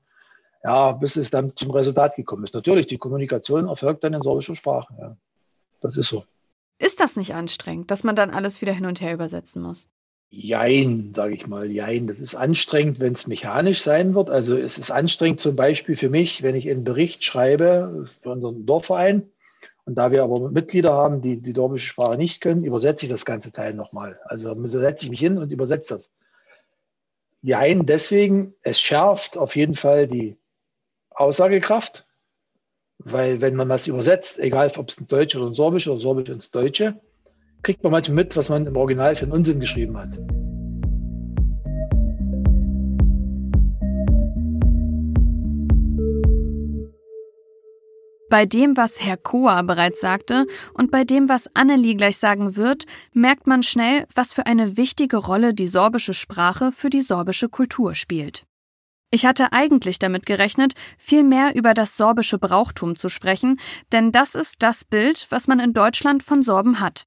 Ja, 0.63 0.91
bis 0.93 1.15
es 1.15 1.31
dann 1.31 1.55
zum 1.55 1.71
Resultat 1.71 2.15
gekommen 2.15 2.43
ist. 2.43 2.53
Natürlich, 2.53 2.88
die 2.88 2.97
Kommunikation 2.97 3.67
erfolgt 3.67 4.03
dann 4.03 4.13
in 4.13 4.21
sorbischer 4.21 4.55
Sprache. 4.55 4.93
Ja. 5.00 5.15
Das 5.81 5.97
ist 5.97 6.09
so. 6.09 6.23
Ist 6.79 7.00
das 7.00 7.15
nicht 7.15 7.33
anstrengend, 7.35 7.91
dass 7.91 8.03
man 8.03 8.15
dann 8.15 8.31
alles 8.31 8.61
wieder 8.61 8.73
hin 8.73 8.85
und 8.85 9.01
her 9.01 9.13
übersetzen 9.13 9.61
muss? 9.61 9.88
Jein, 10.33 11.11
sage 11.13 11.35
ich 11.35 11.45
mal, 11.45 11.69
jein. 11.69 12.07
Das 12.07 12.17
ist 12.17 12.35
anstrengend, 12.35 13.01
wenn 13.01 13.13
es 13.13 13.27
mechanisch 13.27 13.81
sein 13.81 14.15
wird. 14.15 14.29
Also 14.29 14.55
es 14.55 14.77
ist 14.77 14.89
anstrengend 14.89 15.41
zum 15.41 15.57
Beispiel 15.57 15.97
für 15.97 16.09
mich, 16.09 16.41
wenn 16.41 16.55
ich 16.55 16.69
einen 16.69 16.85
Bericht 16.85 17.25
schreibe 17.25 18.07
für 18.21 18.29
unseren 18.29 18.65
Dorfverein. 18.65 19.29
Und 19.83 19.95
da 19.95 20.11
wir 20.11 20.23
aber 20.23 20.50
Mitglieder 20.50 20.93
haben, 20.93 21.21
die 21.21 21.41
die 21.41 21.51
dorbische 21.51 21.88
Sprache 21.88 22.17
nicht 22.17 22.39
können, 22.39 22.63
übersetze 22.63 23.05
ich 23.05 23.11
das 23.11 23.25
ganze 23.25 23.51
Teil 23.51 23.73
nochmal. 23.73 24.21
Also 24.23 24.55
so 24.67 24.79
setze 24.79 25.05
ich 25.05 25.11
mich 25.11 25.19
hin 25.19 25.38
und 25.38 25.51
übersetze 25.51 25.95
das. 25.95 26.13
Jein, 27.41 27.85
deswegen, 27.85 28.53
es 28.61 28.79
schärft 28.79 29.38
auf 29.38 29.57
jeden 29.57 29.75
Fall 29.75 30.07
die 30.07 30.38
Aussagekraft, 31.09 32.05
weil 33.00 33.41
wenn 33.41 33.55
man 33.55 33.67
was 33.67 33.88
übersetzt, 33.88 34.39
egal 34.39 34.71
ob 34.77 34.89
es 34.89 34.97
ins 34.97 35.09
Deutsche 35.09 35.39
oder 35.39 35.47
ins 35.47 35.57
Sorbische 35.57 35.91
oder 35.91 36.00
Sorbisch 36.00 36.29
ins 36.29 36.51
Deutsche, 36.51 37.01
kriegt 37.63 37.84
man 37.84 37.91
manchmal 37.91 38.15
mit, 38.15 38.36
was 38.36 38.50
man 38.50 38.65
im 38.65 38.75
Original 38.75 39.15
für 39.15 39.24
einen 39.24 39.34
Unsinn 39.34 39.60
geschrieben 39.60 39.98
hat. 39.98 40.18
Bei 48.30 48.46
dem, 48.46 48.77
was 48.77 49.01
Herr 49.01 49.18
Koa 49.18 49.62
bereits 49.62 50.00
sagte 50.00 50.46
und 50.74 50.89
bei 50.89 51.03
dem, 51.03 51.27
was 51.27 51.53
Annelie 51.53 51.96
gleich 51.96 52.18
sagen 52.18 52.56
wird, 52.56 52.86
merkt 53.12 53.46
man 53.46 53.62
schnell, 53.62 54.08
was 54.15 54.32
für 54.32 54.46
eine 54.46 54.77
wichtige 54.77 55.18
Rolle 55.18 55.53
die 55.53 55.68
sorbische 55.68 56.13
Sprache 56.13 56.72
für 56.72 56.89
die 56.89 57.01
sorbische 57.01 57.50
Kultur 57.50 57.94
spielt. 57.94 58.46
Ich 59.13 59.25
hatte 59.25 59.51
eigentlich 59.51 60.00
damit 60.00 60.25
gerechnet, 60.25 60.75
viel 60.98 61.24
mehr 61.24 61.56
über 61.56 61.74
das 61.74 61.98
sorbische 61.98 62.39
Brauchtum 62.39 62.96
zu 62.96 63.10
sprechen, 63.10 63.60
denn 63.91 64.13
das 64.13 64.34
ist 64.34 64.56
das 64.60 64.86
Bild, 64.86 65.27
was 65.30 65.48
man 65.48 65.60
in 65.60 65.74
Deutschland 65.74 66.24
von 66.24 66.41
Sorben 66.41 66.80
hat. 66.80 67.03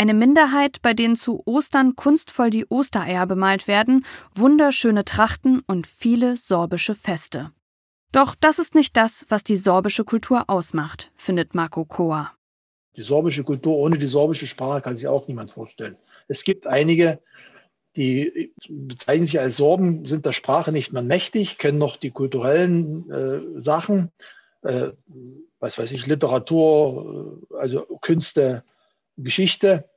Eine 0.00 0.14
Minderheit, 0.14 0.80
bei 0.80 0.94
denen 0.94 1.16
zu 1.16 1.42
Ostern 1.44 1.96
kunstvoll 1.96 2.50
die 2.50 2.66
Ostereier 2.70 3.26
bemalt 3.26 3.66
werden, 3.66 4.06
wunderschöne 4.32 5.04
Trachten 5.04 5.60
und 5.66 5.88
viele 5.88 6.36
sorbische 6.36 6.94
Feste. 6.94 7.50
Doch 8.12 8.36
das 8.36 8.60
ist 8.60 8.76
nicht 8.76 8.96
das, 8.96 9.26
was 9.28 9.42
die 9.42 9.56
sorbische 9.56 10.04
Kultur 10.04 10.44
ausmacht, 10.46 11.10
findet 11.16 11.56
Marco 11.56 11.84
Koa. 11.84 12.30
Die 12.96 13.02
sorbische 13.02 13.42
Kultur 13.42 13.76
ohne 13.76 13.98
die 13.98 14.06
sorbische 14.06 14.46
Sprache 14.46 14.82
kann 14.82 14.96
sich 14.96 15.08
auch 15.08 15.26
niemand 15.26 15.50
vorstellen. 15.50 15.96
Es 16.28 16.44
gibt 16.44 16.68
einige, 16.68 17.18
die 17.96 18.54
bezeichnen 18.68 19.26
sich 19.26 19.40
als 19.40 19.56
Sorben, 19.56 20.04
sind 20.04 20.24
der 20.24 20.32
Sprache 20.32 20.70
nicht 20.70 20.92
mehr 20.92 21.02
mächtig, 21.02 21.58
kennen 21.58 21.78
noch 21.78 21.96
die 21.96 22.12
kulturellen 22.12 23.10
äh, 23.10 23.60
Sachen, 23.60 24.12
äh, 24.62 24.90
was 25.58 25.76
weiß 25.76 25.90
ich, 25.90 26.06
Literatur, 26.06 27.40
äh, 27.50 27.56
also 27.56 27.80
Künste, 28.00 28.62
Geschichte. 29.18 29.88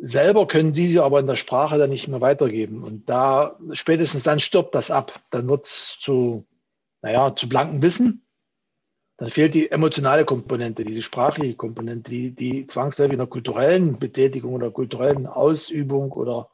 Selber 0.00 0.46
können 0.46 0.72
die 0.72 0.88
sie 0.88 1.00
aber 1.00 1.20
in 1.20 1.26
der 1.26 1.36
Sprache 1.36 1.78
dann 1.78 1.90
nicht 1.90 2.08
mehr 2.08 2.20
weitergeben. 2.20 2.82
Und 2.82 3.08
da 3.08 3.58
spätestens 3.72 4.22
dann 4.22 4.40
stirbt 4.40 4.74
das 4.74 4.90
ab. 4.90 5.20
Dann 5.30 5.48
wird 5.48 5.66
es 5.66 5.98
zu, 6.00 6.46
naja, 7.02 7.36
zu 7.36 7.48
blanken 7.48 7.82
Wissen. 7.82 8.26
Dann 9.18 9.28
fehlt 9.28 9.54
die 9.54 9.70
emotionale 9.70 10.24
Komponente, 10.24 10.84
diese 10.84 11.02
sprachliche 11.02 11.54
Komponente, 11.54 12.10
die, 12.10 12.34
die 12.34 12.66
zwangsläufig 12.66 13.12
in 13.12 13.18
der 13.18 13.28
kulturellen 13.28 13.98
Betätigung 13.98 14.54
oder 14.54 14.70
kulturellen 14.70 15.26
Ausübung 15.26 16.10
oder 16.12 16.48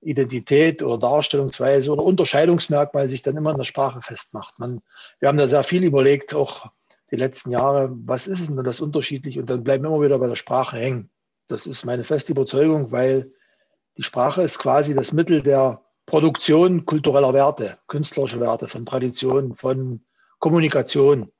Identität 0.00 0.82
oder 0.82 0.98
Darstellungsweise 0.98 1.92
oder 1.92 2.02
Unterscheidungsmerkmal 2.02 3.08
sich 3.08 3.22
dann 3.22 3.36
immer 3.36 3.52
in 3.52 3.58
der 3.58 3.64
Sprache 3.64 4.02
festmacht. 4.02 4.58
Man, 4.58 4.82
wir 5.20 5.28
haben 5.28 5.38
da 5.38 5.46
sehr 5.46 5.62
viel 5.62 5.84
überlegt, 5.84 6.34
auch 6.34 6.70
die 7.10 7.16
letzten 7.16 7.50
Jahre, 7.50 7.90
was 7.92 8.26
ist 8.26 8.40
es 8.40 8.46
denn 8.46 8.62
das 8.64 8.80
unterschiedlich? 8.80 9.38
Und 9.38 9.48
dann 9.48 9.62
bleiben 9.64 9.84
wir 9.84 9.88
immer 9.90 10.04
wieder 10.04 10.18
bei 10.18 10.26
der 10.26 10.36
Sprache 10.36 10.76
hängen. 10.76 11.10
Das 11.46 11.66
ist 11.66 11.84
meine 11.84 12.04
feste 12.04 12.32
Überzeugung, 12.32 12.90
weil 12.90 13.32
die 13.96 14.02
Sprache 14.02 14.42
ist 14.42 14.58
quasi 14.58 14.94
das 14.94 15.12
Mittel 15.12 15.42
der 15.42 15.82
Produktion 16.06 16.84
kultureller 16.84 17.32
Werte, 17.32 17.78
künstlerischer 17.86 18.40
Werte, 18.40 18.68
von 18.68 18.84
Tradition, 18.84 19.54
von 19.56 20.04
Kommunikation. 20.38 21.30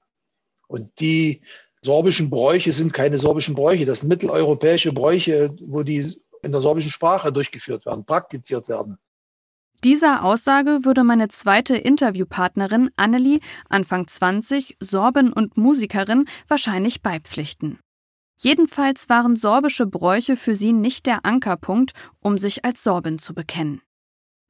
Und 0.66 0.99
die 1.00 1.42
sorbischen 1.82 2.30
Bräuche 2.30 2.73
sind 2.73 2.92
keine 2.92 3.18
sorbischen 3.18 3.54
Bräuche, 3.54 3.84
das 3.84 4.00
sind 4.00 4.08
mitteleuropäische 4.08 4.92
Bräuche, 4.92 5.54
wo 5.61 5.82
die 5.82 6.20
in 6.42 6.52
der 6.52 6.61
sorbischen 6.61 6.90
Sprache 6.90 7.32
durchgeführt 7.32 7.87
werden, 7.87 8.04
praktiziert 8.04 8.68
werden. 8.68 8.99
Dieser 9.82 10.25
Aussage 10.25 10.80
würde 10.84 11.04
meine 11.04 11.28
zweite 11.28 11.76
Interviewpartnerin 11.76 12.90
Annelie, 12.96 13.40
Anfang 13.68 14.06
20, 14.06 14.76
Sorben 14.80 15.32
und 15.32 15.56
Musikerin, 15.58 16.26
wahrscheinlich 16.49 17.02
beipflichten. 17.02 17.78
Jedenfalls 18.37 19.09
waren 19.09 19.37
sorbische 19.37 19.87
Bräuche 19.87 20.37
für 20.37 20.55
sie 20.55 20.73
nicht 20.73 21.07
der 21.07 21.25
Ankerpunkt, 21.25 21.93
um 22.21 22.38
sich 22.38 22.64
als 22.64 22.83
Sorbin 22.83 23.19
zu 23.19 23.35
bekennen. 23.35 23.81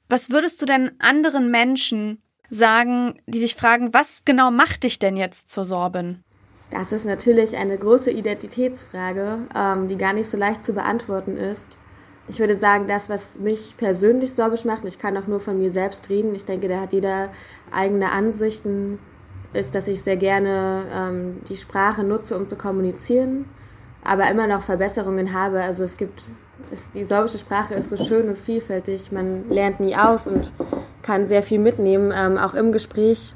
Was 0.09 0.31
würdest 0.31 0.61
du 0.61 0.67
denn 0.67 0.93
anderen 0.99 1.51
Menschen 1.51 2.23
sagen, 2.51 3.21
die 3.27 3.41
dich 3.41 3.55
fragen, 3.55 3.93
was 3.93 4.23
genau 4.25 4.51
macht 4.51 4.85
dich 4.85 4.99
denn 4.99 5.17
jetzt 5.17 5.51
zur 5.51 5.65
Sorbin? 5.65 6.23
Das 6.71 6.93
ist 6.93 7.05
natürlich 7.05 7.57
eine 7.57 7.79
große 7.79 8.11
Identitätsfrage, 8.11 9.47
ähm, 9.55 9.89
die 9.89 9.97
gar 9.97 10.13
nicht 10.13 10.29
so 10.29 10.37
leicht 10.37 10.65
zu 10.65 10.73
beantworten 10.73 11.37
ist. 11.37 11.77
Ich 12.27 12.39
würde 12.39 12.57
sagen, 12.57 12.87
das, 12.87 13.11
was 13.11 13.39
mich 13.39 13.77
persönlich 13.77 14.33
sorbisch 14.33 14.65
macht, 14.65 14.83
und 14.83 14.89
ich 14.89 14.99
kann 14.99 15.17
auch 15.17 15.27
nur 15.27 15.41
von 15.41 15.59
mir 15.59 15.71
selbst 15.71 16.09
reden, 16.09 16.35
ich 16.35 16.47
denke, 16.47 16.69
da 16.69 16.81
hat 16.81 16.93
jeder 16.93 17.31
eigene 17.71 18.11
Ansichten, 18.11 18.99
ist, 19.53 19.75
dass 19.75 19.89
ich 19.89 20.03
sehr 20.03 20.17
gerne 20.17 20.85
ähm, 20.93 21.41
die 21.49 21.57
Sprache 21.57 22.03
nutze, 22.03 22.37
um 22.37 22.49
zu 22.49 22.57
kommunizieren 22.57 23.45
aber 24.05 24.31
immer 24.31 24.47
noch 24.47 24.63
Verbesserungen 24.63 25.33
habe. 25.33 25.63
Also 25.63 25.83
es 25.83 25.97
gibt, 25.97 26.23
es, 26.71 26.91
die 26.91 27.05
sorbische 27.05 27.39
Sprache 27.39 27.75
ist 27.75 27.89
so 27.89 27.97
schön 27.97 28.29
und 28.29 28.39
vielfältig. 28.39 29.11
Man 29.11 29.49
lernt 29.49 29.81
nie 29.81 29.97
aus 29.97 30.29
und 30.29 30.53
kann 31.03 31.27
sehr 31.27 31.43
viel 31.43 31.59
mitnehmen, 31.59 32.13
ähm, 32.15 32.39
auch 32.39 32.55
im 32.55 32.71
Gespräch. 32.71 33.35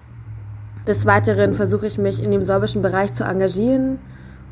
Des 0.87 1.07
Weiteren 1.07 1.55
versuche 1.55 1.87
ich 1.87 1.99
mich 1.99 2.23
in 2.23 2.31
dem 2.31 2.43
sorbischen 2.43 2.83
Bereich 2.83 3.13
zu 3.13 3.25
engagieren 3.25 3.99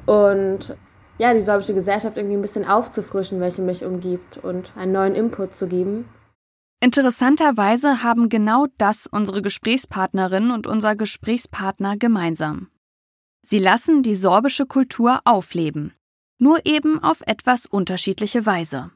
und 0.05 0.77
ja, 1.19 1.33
die 1.33 1.41
sorbische 1.41 1.73
Gesellschaft 1.73 2.19
irgendwie 2.19 2.37
ein 2.37 2.43
bisschen 2.43 2.67
aufzufrischen, 2.67 3.41
welche 3.41 3.63
mich 3.63 3.85
umgibt 3.85 4.37
und 4.39 4.73
einen 4.77 4.93
neuen 4.93 5.15
Input 5.15 5.55
zu 5.55 5.67
geben. 5.67 6.07
Interessanterweise 6.81 8.03
haben 8.03 8.29
genau 8.29 8.67
das 8.77 9.07
unsere 9.07 9.41
Gesprächspartnerin 9.41 10.51
und 10.51 10.67
unser 10.67 10.95
Gesprächspartner 10.95 11.97
gemeinsam. 11.97 12.69
Sie 13.43 13.59
lassen 13.59 14.03
die 14.03 14.15
sorbische 14.15 14.67
Kultur 14.67 15.21
aufleben 15.25 15.95
nur 16.39 16.65
eben 16.65 17.03
auf 17.03 17.23
etwas 17.27 17.67
unterschiedliche 17.67 18.47
Weise. 18.47 18.91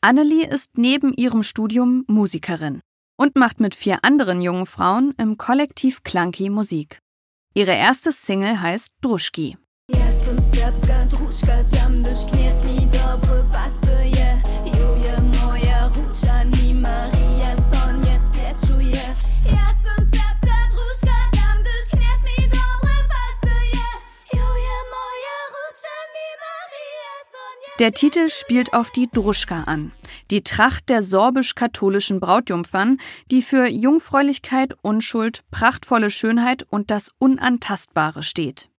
Annelie 0.00 0.46
ist 0.48 0.76
neben 0.76 1.12
ihrem 1.14 1.42
Studium 1.42 2.04
Musikerin 2.08 2.80
und 3.16 3.36
macht 3.36 3.60
mit 3.60 3.74
vier 3.74 4.04
anderen 4.04 4.40
jungen 4.40 4.66
Frauen 4.66 5.14
im 5.16 5.38
Kollektiv 5.38 6.02
Klanki 6.02 6.50
Musik. 6.50 6.98
Ihre 7.54 7.72
erste 7.72 8.12
Single 8.12 8.60
heißt 8.60 8.90
Druschki. 9.00 9.56
Der 27.82 27.90
Titel 27.90 28.28
spielt 28.28 28.74
auf 28.74 28.92
die 28.92 29.10
Druschka 29.10 29.64
an, 29.66 29.90
die 30.30 30.44
Tracht 30.44 30.88
der 30.88 31.02
sorbisch-katholischen 31.02 32.20
Brautjungfern, 32.20 32.98
die 33.32 33.42
für 33.42 33.66
Jungfräulichkeit, 33.66 34.76
Unschuld, 34.82 35.42
prachtvolle 35.50 36.10
Schönheit 36.10 36.64
und 36.70 36.92
das 36.92 37.10
Unantastbare 37.18 38.22
steht. 38.22 38.70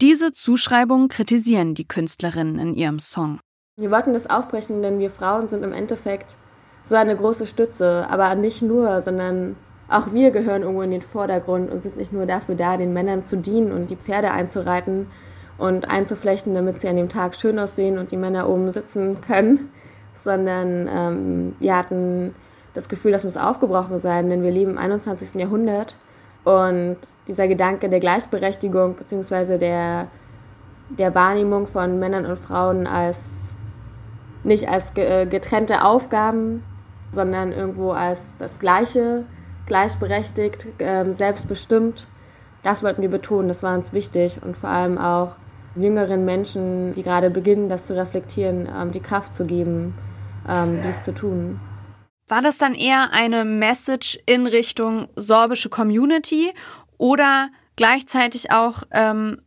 Diese 0.00 0.32
Zuschreibung 0.32 1.08
kritisieren 1.08 1.74
die 1.74 1.88
Künstlerinnen 1.88 2.60
in 2.60 2.74
ihrem 2.74 3.00
Song. 3.00 3.40
Wir 3.76 3.90
wollten 3.90 4.12
das 4.12 4.30
aufbrechen, 4.30 4.82
denn 4.82 5.00
wir 5.00 5.10
Frauen 5.10 5.48
sind 5.48 5.64
im 5.64 5.72
Endeffekt 5.72 6.36
so 6.84 6.94
eine 6.94 7.16
große 7.16 7.48
Stütze. 7.48 8.06
Aber 8.08 8.32
nicht 8.36 8.62
nur, 8.62 9.02
sondern 9.02 9.56
auch 9.88 10.12
wir 10.12 10.30
gehören 10.30 10.62
irgendwo 10.62 10.82
in 10.82 10.92
den 10.92 11.02
Vordergrund 11.02 11.72
und 11.72 11.80
sind 11.80 11.96
nicht 11.96 12.12
nur 12.12 12.26
dafür 12.26 12.54
da, 12.54 12.76
den 12.76 12.92
Männern 12.92 13.20
zu 13.20 13.36
dienen 13.36 13.72
und 13.72 13.90
die 13.90 13.96
Pferde 13.96 14.30
einzureiten 14.30 15.08
und 15.58 15.90
einzuflechten, 15.90 16.54
damit 16.54 16.80
sie 16.80 16.88
an 16.88 16.96
dem 16.96 17.08
Tag 17.08 17.36
schön 17.36 17.58
aussehen 17.58 17.98
und 17.98 18.10
die 18.10 18.16
Männer 18.16 18.48
oben 18.48 18.70
sitzen 18.72 19.20
können, 19.20 19.70
sondern 20.14 20.88
ähm, 20.88 21.56
wir 21.60 21.76
hatten 21.76 22.34
das 22.72 22.88
Gefühl, 22.88 23.12
das 23.12 23.24
muss 23.24 23.36
aufgebrochen 23.36 23.98
sein, 23.98 24.30
denn 24.30 24.42
wir 24.42 24.50
leben 24.50 24.72
im 24.72 24.78
21. 24.78 25.34
Jahrhundert 25.40 25.96
und 26.42 26.96
dieser 27.28 27.48
Gedanke 27.48 27.88
der 27.88 28.00
Gleichberechtigung 28.00 28.94
bzw. 28.94 29.58
Der, 29.58 30.08
der 30.90 31.14
Wahrnehmung 31.14 31.66
von 31.66 31.98
Männern 31.98 32.26
und 32.26 32.38
Frauen 32.38 32.86
als 32.86 33.54
nicht 34.42 34.68
als 34.68 34.92
äh, 34.96 35.24
getrennte 35.26 35.84
Aufgaben, 35.84 36.62
sondern 37.10 37.52
irgendwo 37.52 37.92
als 37.92 38.36
das 38.38 38.58
Gleiche, 38.58 39.24
gleichberechtigt, 39.66 40.66
äh, 40.80 41.10
selbstbestimmt. 41.12 42.06
Das 42.62 42.82
wollten 42.82 43.02
wir 43.02 43.08
betonen, 43.08 43.48
das 43.48 43.62
war 43.62 43.74
uns 43.74 43.92
wichtig 43.92 44.40
und 44.42 44.56
vor 44.56 44.70
allem 44.70 44.98
auch 44.98 45.36
jüngeren 45.76 46.24
Menschen, 46.24 46.92
die 46.92 47.02
gerade 47.02 47.30
beginnen, 47.30 47.68
das 47.68 47.86
zu 47.86 47.96
reflektieren, 47.96 48.68
ähm, 48.80 48.92
die 48.92 49.00
Kraft 49.00 49.34
zu 49.34 49.44
geben, 49.44 49.94
ähm, 50.48 50.80
dies 50.84 51.04
zu 51.04 51.12
tun. 51.14 51.60
War 52.28 52.42
das 52.42 52.58
dann 52.58 52.74
eher 52.74 53.12
eine 53.12 53.44
Message 53.44 54.18
in 54.26 54.46
Richtung 54.46 55.08
sorbische 55.14 55.68
Community 55.68 56.52
oder 56.96 57.48
gleichzeitig 57.76 58.50
auch 58.50 58.84
ähm, 58.92 59.42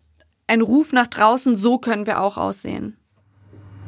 ein 0.47 0.61
Ruf 0.61 0.93
nach 0.93 1.07
draußen, 1.07 1.55
so 1.55 1.77
können 1.77 2.05
wir 2.05 2.21
auch 2.21 2.37
aussehen? 2.37 2.97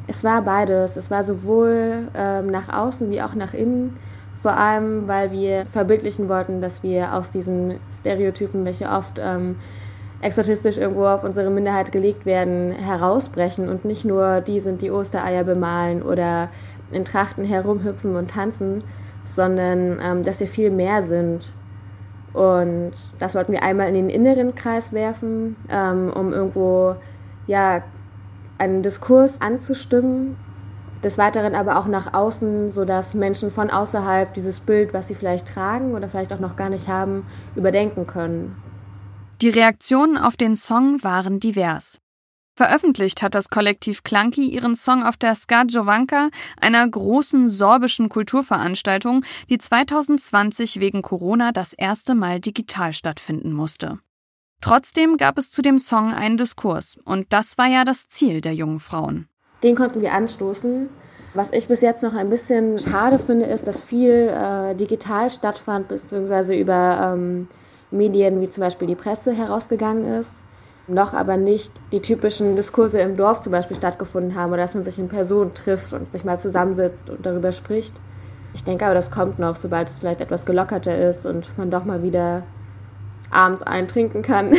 Es 0.06 0.24
war 0.24 0.42
beides. 0.42 0.96
Es 0.96 1.10
war 1.10 1.22
sowohl 1.22 2.08
ähm, 2.16 2.50
nach 2.50 2.68
außen 2.68 3.10
wie 3.10 3.22
auch 3.22 3.34
nach 3.34 3.54
innen. 3.54 3.96
Vor 4.34 4.56
allem, 4.56 5.06
weil 5.06 5.30
wir 5.30 5.66
verbildlichen 5.66 6.28
wollten, 6.28 6.60
dass 6.60 6.82
wir 6.82 7.14
aus 7.14 7.30
diesen 7.30 7.78
Stereotypen, 7.90 8.64
welche 8.64 8.88
oft 8.88 9.20
ähm, 9.20 9.56
exotistisch 10.20 10.76
irgendwo 10.76 11.06
auf 11.06 11.24
unsere 11.24 11.50
Minderheit 11.50 11.92
gelegt 11.92 12.26
werden, 12.26 12.72
herausbrechen 12.72 13.68
und 13.68 13.84
nicht 13.84 14.04
nur 14.04 14.40
die 14.40 14.60
sind, 14.60 14.82
die 14.82 14.90
Ostereier 14.90 15.44
bemalen 15.44 16.02
oder 16.02 16.50
in 16.90 17.04
Trachten 17.04 17.44
herumhüpfen 17.44 18.16
und 18.16 18.30
tanzen, 18.30 18.84
sondern 19.24 19.98
ähm, 20.02 20.22
dass 20.22 20.40
wir 20.40 20.46
viel 20.46 20.70
mehr 20.70 21.02
sind. 21.02 21.52
Und 22.32 22.92
das 23.18 23.34
wollten 23.34 23.52
wir 23.52 23.62
einmal 23.62 23.88
in 23.88 23.94
den 23.94 24.10
inneren 24.10 24.54
Kreis 24.54 24.92
werfen, 24.92 25.56
ähm, 25.68 26.12
um 26.14 26.32
irgendwo 26.32 26.96
ja, 27.46 27.82
einen 28.58 28.82
Diskurs 28.82 29.40
anzustimmen. 29.40 30.36
Des 31.02 31.16
Weiteren 31.16 31.54
aber 31.54 31.78
auch 31.78 31.86
nach 31.86 32.12
außen, 32.12 32.68
sodass 32.68 33.14
Menschen 33.14 33.50
von 33.50 33.70
außerhalb 33.70 34.34
dieses 34.34 34.60
Bild, 34.60 34.92
was 34.92 35.08
sie 35.08 35.14
vielleicht 35.14 35.48
tragen 35.48 35.94
oder 35.94 36.08
vielleicht 36.08 36.32
auch 36.34 36.40
noch 36.40 36.56
gar 36.56 36.68
nicht 36.68 36.88
haben, 36.88 37.24
überdenken 37.56 38.06
können. 38.06 38.54
Die 39.42 39.48
Reaktionen 39.48 40.18
auf 40.18 40.36
den 40.36 40.54
Song 40.54 41.02
waren 41.02 41.40
divers. 41.40 41.98
Veröffentlicht 42.56 43.22
hat 43.22 43.34
das 43.34 43.48
Kollektiv 43.48 44.02
Clunky 44.02 44.46
ihren 44.46 44.76
Song 44.76 45.02
auf 45.02 45.16
der 45.16 45.34
Ska 45.34 45.62
Jovanka, 45.62 46.28
einer 46.60 46.86
großen 46.86 47.48
sorbischen 47.48 48.10
Kulturveranstaltung, 48.10 49.24
die 49.48 49.56
2020 49.56 50.78
wegen 50.80 51.00
Corona 51.00 51.52
das 51.52 51.72
erste 51.72 52.14
Mal 52.14 52.40
digital 52.40 52.92
stattfinden 52.92 53.54
musste. 53.54 53.98
Trotzdem 54.60 55.16
gab 55.16 55.38
es 55.38 55.50
zu 55.50 55.62
dem 55.62 55.78
Song 55.78 56.12
einen 56.12 56.36
Diskurs, 56.36 56.98
und 57.06 57.32
das 57.32 57.56
war 57.56 57.66
ja 57.66 57.84
das 57.84 58.08
Ziel 58.08 58.42
der 58.42 58.52
jungen 58.52 58.78
Frauen. 58.78 59.26
Den 59.62 59.74
konnten 59.74 60.02
wir 60.02 60.12
anstoßen. 60.12 60.90
Was 61.32 61.50
ich 61.50 61.66
bis 61.66 61.80
jetzt 61.80 62.02
noch 62.02 62.14
ein 62.14 62.28
bisschen 62.28 62.78
schade 62.78 63.18
finde, 63.18 63.46
ist, 63.46 63.66
dass 63.66 63.80
viel 63.80 64.10
äh, 64.10 64.74
digital 64.74 65.30
stattfand, 65.30 65.88
beziehungsweise 65.88 66.54
über 66.54 67.14
ähm, 67.14 67.48
Medien 67.90 68.40
wie 68.40 68.48
zum 68.48 68.62
Beispiel 68.62 68.88
die 68.88 68.94
Presse 68.94 69.32
herausgegangen 69.32 70.04
ist 70.04 70.44
noch 70.90 71.14
aber 71.14 71.36
nicht 71.36 71.72
die 71.92 72.00
typischen 72.00 72.56
Diskurse 72.56 73.00
im 73.00 73.16
Dorf 73.16 73.40
zum 73.40 73.52
Beispiel 73.52 73.76
stattgefunden 73.76 74.34
haben 74.34 74.52
oder 74.52 74.62
dass 74.62 74.74
man 74.74 74.82
sich 74.82 74.98
in 74.98 75.08
Person 75.08 75.54
trifft 75.54 75.92
und 75.92 76.10
sich 76.10 76.24
mal 76.24 76.38
zusammensitzt 76.38 77.10
und 77.10 77.24
darüber 77.24 77.52
spricht. 77.52 77.94
Ich 78.52 78.64
denke 78.64 78.84
aber, 78.84 78.94
das 78.94 79.10
kommt 79.10 79.38
noch, 79.38 79.54
sobald 79.54 79.88
es 79.88 80.00
vielleicht 80.00 80.20
etwas 80.20 80.44
gelockerter 80.44 80.96
ist 80.96 81.24
und 81.24 81.56
man 81.56 81.70
doch 81.70 81.84
mal 81.84 82.02
wieder 82.02 82.42
abends 83.30 83.62
eintrinken 83.62 84.22
kann. 84.22 84.54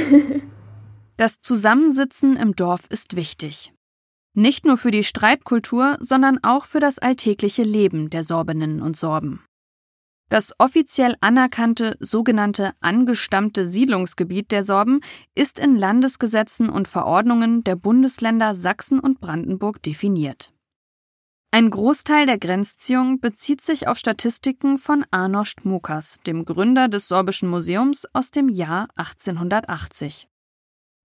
das 1.17 1.39
Zusammensitzen 1.41 2.37
im 2.37 2.55
Dorf 2.55 2.81
ist 2.89 3.15
wichtig. 3.15 3.73
Nicht 4.33 4.65
nur 4.65 4.77
für 4.77 4.91
die 4.91 5.03
Streitkultur, 5.03 5.97
sondern 5.99 6.39
auch 6.41 6.63
für 6.63 6.79
das 6.79 6.99
alltägliche 6.99 7.63
Leben 7.63 8.09
der 8.09 8.23
Sorbeninnen 8.23 8.81
und 8.81 8.95
Sorben. 8.95 9.43
Das 10.31 10.53
offiziell 10.59 11.17
anerkannte 11.19 11.97
sogenannte 11.99 12.71
angestammte 12.79 13.67
Siedlungsgebiet 13.67 14.53
der 14.53 14.63
Sorben 14.63 15.01
ist 15.35 15.59
in 15.59 15.75
Landesgesetzen 15.75 16.69
und 16.69 16.87
Verordnungen 16.87 17.65
der 17.65 17.75
Bundesländer 17.75 18.55
Sachsen 18.55 19.01
und 19.01 19.19
Brandenburg 19.19 19.83
definiert. 19.83 20.53
Ein 21.51 21.69
Großteil 21.69 22.27
der 22.27 22.37
Grenzziehung 22.37 23.19
bezieht 23.19 23.59
sich 23.59 23.89
auf 23.89 23.97
Statistiken 23.97 24.77
von 24.77 25.03
Arnost 25.11 25.65
Mukas, 25.65 26.19
dem 26.25 26.45
Gründer 26.45 26.87
des 26.87 27.09
Sorbischen 27.09 27.49
Museums 27.49 28.07
aus 28.13 28.31
dem 28.31 28.47
Jahr 28.47 28.87
1880. 28.95 30.29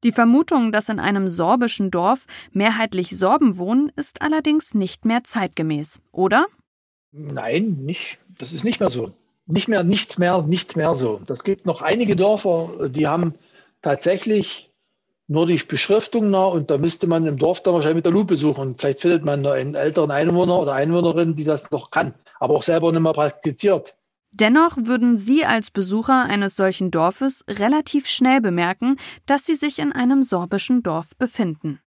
Die 0.05 0.13
Vermutung, 0.13 0.71
dass 0.71 0.89
in 0.89 1.01
einem 1.01 1.29
sorbischen 1.29 1.91
Dorf 1.91 2.27
mehrheitlich 2.53 3.19
Sorben 3.19 3.57
wohnen, 3.57 3.91
ist 3.97 4.23
allerdings 4.23 4.73
nicht 4.73 5.05
mehr 5.05 5.25
zeitgemäß, 5.25 5.99
oder? 6.13 6.47
Nein, 7.17 7.79
nicht. 7.83 8.19
Das 8.39 8.53
ist 8.53 8.65
nicht 8.65 8.81
mehr 8.81 8.91
so. 8.91 9.13
Nicht 9.47 9.69
mehr, 9.69 9.85
nicht 9.85 10.19
mehr, 10.19 10.43
nicht 10.43 10.77
mehr 10.77 10.95
so. 10.95 11.21
Das 11.27 11.45
gibt 11.45 11.65
noch 11.65 11.81
einige 11.81 12.15
Dörfer, 12.15 12.89
die 12.89 13.07
haben 13.07 13.35
tatsächlich 13.81 14.71
nur 15.29 15.47
die 15.47 15.57
Beschriftung 15.57 16.31
nach 16.31 16.53
und 16.53 16.71
da 16.71 16.79
müsste 16.79 17.07
man 17.07 17.27
im 17.27 17.39
Dorf 17.39 17.63
dann 17.63 17.75
wahrscheinlich 17.75 17.97
mit 17.97 18.05
der 18.05 18.13
Lupe 18.13 18.37
suchen. 18.37 18.77
Vielleicht 18.77 19.01
findet 19.01 19.25
man 19.25 19.47
einen 19.47 19.75
älteren 19.75 20.11
Einwohner 20.11 20.59
oder 20.59 20.75
Einwohnerin, 20.75 21.37
die 21.37 21.45
das 21.45 21.71
noch 21.71 21.91
kann, 21.91 22.15
aber 22.39 22.55
auch 22.55 22.63
selber 22.63 22.93
nicht 22.93 23.01
mehr 23.01 23.13
praktiziert. 23.13 23.97
Dennoch 24.31 24.77
würden 24.77 25.17
Sie 25.17 25.45
als 25.45 25.71
Besucher 25.71 26.25
eines 26.25 26.57
solchen 26.57 26.91
Dorfes 26.91 27.45
relativ 27.49 28.07
schnell 28.07 28.43
bemerken, 28.43 28.99
dass 29.25 29.47
Sie 29.47 29.55
sich 29.55 29.79
in 29.79 29.93
einem 29.93 30.23
sorbischen 30.23 30.83
Dorf 30.83 31.17
befinden. 31.17 31.81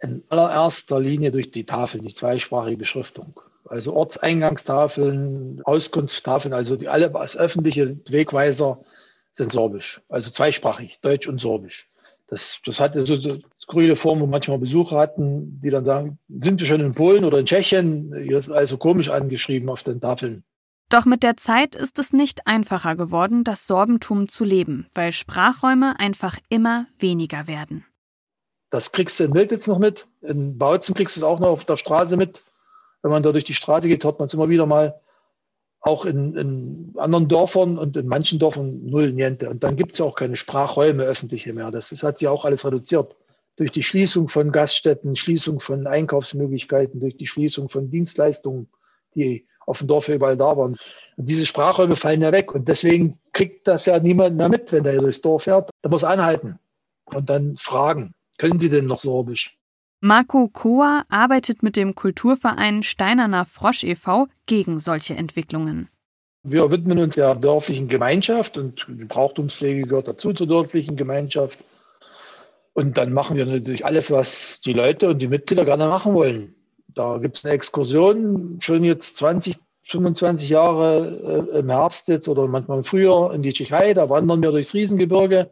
In 0.00 0.22
allererster 0.28 1.00
Linie 1.00 1.30
durch 1.30 1.50
die 1.50 1.64
Tafel, 1.64 2.00
die 2.02 2.14
zweisprachige 2.14 2.76
Beschriftung 2.76 3.40
also 3.64 3.94
Ortseingangstafeln, 3.94 5.62
Auskunftstafeln, 5.64 6.54
also 6.54 6.76
die 6.76 6.88
alle 6.88 7.14
als 7.14 7.36
öffentliche 7.36 7.98
Wegweiser 8.08 8.80
sind 9.32 9.52
sorbisch, 9.52 10.00
also 10.08 10.30
zweisprachig, 10.30 10.98
Deutsch 11.02 11.28
und 11.28 11.40
Sorbisch. 11.40 11.88
Das, 12.26 12.60
das 12.64 12.78
hatte 12.78 13.04
so 13.04 13.14
eine 13.14 13.42
skurrile 13.58 13.96
Form, 13.96 14.20
wo 14.20 14.26
manchmal 14.26 14.58
Besucher 14.58 14.96
hatten, 14.96 15.60
die 15.62 15.70
dann 15.70 15.84
sagen, 15.84 16.18
sind 16.28 16.60
wir 16.60 16.66
schon 16.66 16.80
in 16.80 16.92
Polen 16.92 17.24
oder 17.24 17.38
in 17.38 17.46
Tschechien? 17.46 18.14
Hier 18.22 18.38
ist 18.38 18.50
also 18.50 18.76
komisch 18.76 19.10
angeschrieben 19.10 19.68
auf 19.68 19.82
den 19.82 20.00
Tafeln. 20.00 20.44
Doch 20.90 21.04
mit 21.04 21.22
der 21.22 21.36
Zeit 21.36 21.74
ist 21.74 21.98
es 21.98 22.12
nicht 22.12 22.46
einfacher 22.46 22.96
geworden, 22.96 23.42
das 23.44 23.66
Sorbentum 23.66 24.28
zu 24.28 24.44
leben, 24.44 24.86
weil 24.92 25.12
Sprachräume 25.12 25.94
einfach 25.98 26.38
immer 26.48 26.86
weniger 26.98 27.46
werden. 27.46 27.84
Das 28.70 28.92
kriegst 28.92 29.18
du 29.18 29.24
in 29.24 29.34
Wilditz 29.34 29.66
noch 29.66 29.80
mit, 29.80 30.06
in 30.20 30.56
Bautzen 30.56 30.94
kriegst 30.94 31.16
du 31.16 31.20
es 31.20 31.24
auch 31.24 31.40
noch 31.40 31.48
auf 31.48 31.64
der 31.64 31.76
Straße 31.76 32.16
mit 32.16 32.42
wenn 33.02 33.10
man 33.10 33.22
da 33.22 33.32
durch 33.32 33.44
die 33.44 33.54
Straße 33.54 33.88
geht, 33.88 34.04
hört 34.04 34.18
man 34.18 34.26
es 34.26 34.34
immer 34.34 34.48
wieder 34.48 34.66
mal, 34.66 35.00
auch 35.80 36.04
in, 36.04 36.36
in 36.36 36.94
anderen 36.98 37.28
Dörfern 37.28 37.78
und 37.78 37.96
in 37.96 38.06
manchen 38.06 38.38
Dörfern 38.38 38.84
null 38.84 39.12
niente. 39.12 39.48
Und 39.48 39.64
dann 39.64 39.76
gibt 39.76 39.92
es 39.92 39.98
ja 39.98 40.04
auch 40.04 40.14
keine 40.14 40.36
Sprachräume 40.36 41.04
öffentliche 41.04 41.52
mehr. 41.54 41.70
Das, 41.70 41.88
das 41.88 42.02
hat 42.02 42.18
sich 42.18 42.28
auch 42.28 42.44
alles 42.44 42.64
reduziert. 42.64 43.16
Durch 43.56 43.72
die 43.72 43.82
Schließung 43.82 44.28
von 44.28 44.52
Gaststätten, 44.52 45.16
Schließung 45.16 45.60
von 45.60 45.86
Einkaufsmöglichkeiten, 45.86 47.00
durch 47.00 47.16
die 47.16 47.26
Schließung 47.26 47.68
von 47.70 47.90
Dienstleistungen, 47.90 48.68
die 49.14 49.46
auf 49.66 49.78
dem 49.78 49.88
Dorf 49.88 50.08
überall 50.08 50.36
da 50.36 50.56
waren. 50.56 50.76
Und 51.16 51.28
diese 51.28 51.46
Sprachräume 51.46 51.96
fallen 51.96 52.22
ja 52.22 52.32
weg. 52.32 52.54
Und 52.54 52.68
deswegen 52.68 53.18
kriegt 53.32 53.66
das 53.66 53.86
ja 53.86 53.98
niemand 53.98 54.36
mehr 54.36 54.48
mit, 54.48 54.72
wenn 54.72 54.84
der 54.84 54.98
durchs 54.98 55.22
Dorf 55.22 55.44
fährt. 55.44 55.70
Da 55.82 55.88
muss 55.88 56.04
anhalten 56.04 56.58
und 57.06 57.30
dann 57.30 57.56
fragen, 57.56 58.12
können 58.38 58.58
Sie 58.58 58.70
denn 58.70 58.86
noch 58.86 59.00
Sorbisch? 59.00 59.59
Marco 60.02 60.48
Koa 60.48 61.04
arbeitet 61.10 61.62
mit 61.62 61.76
dem 61.76 61.94
Kulturverein 61.94 62.82
Steinerner 62.82 63.44
Frosch 63.44 63.84
e.V. 63.84 64.28
gegen 64.46 64.80
solche 64.80 65.14
Entwicklungen. 65.14 65.90
Wir 66.42 66.70
widmen 66.70 66.98
uns 66.98 67.16
der 67.16 67.34
dörflichen 67.34 67.86
Gemeinschaft 67.86 68.56
und 68.56 68.86
die 68.88 69.04
Brauchtumspflege 69.04 69.82
gehört 69.82 70.08
dazu 70.08 70.32
zur 70.32 70.46
dörflichen 70.46 70.96
Gemeinschaft. 70.96 71.58
Und 72.72 72.96
dann 72.96 73.12
machen 73.12 73.36
wir 73.36 73.44
natürlich 73.44 73.84
alles, 73.84 74.10
was 74.10 74.62
die 74.62 74.72
Leute 74.72 75.10
und 75.10 75.18
die 75.18 75.28
Mitglieder 75.28 75.66
gerne 75.66 75.86
machen 75.88 76.14
wollen. 76.14 76.54
Da 76.88 77.18
gibt 77.18 77.36
es 77.36 77.44
eine 77.44 77.52
Exkursion, 77.52 78.58
schon 78.62 78.84
jetzt 78.84 79.18
20, 79.18 79.58
25 79.82 80.48
Jahre 80.48 81.50
äh, 81.52 81.58
im 81.58 81.68
Herbst 81.68 82.08
jetzt 82.08 82.26
oder 82.26 82.46
manchmal 82.46 82.84
früher 82.84 83.34
in 83.34 83.42
die 83.42 83.52
Tschechei. 83.52 83.92
Da 83.92 84.08
wandern 84.08 84.40
wir 84.40 84.50
durchs 84.50 84.72
Riesengebirge 84.72 85.50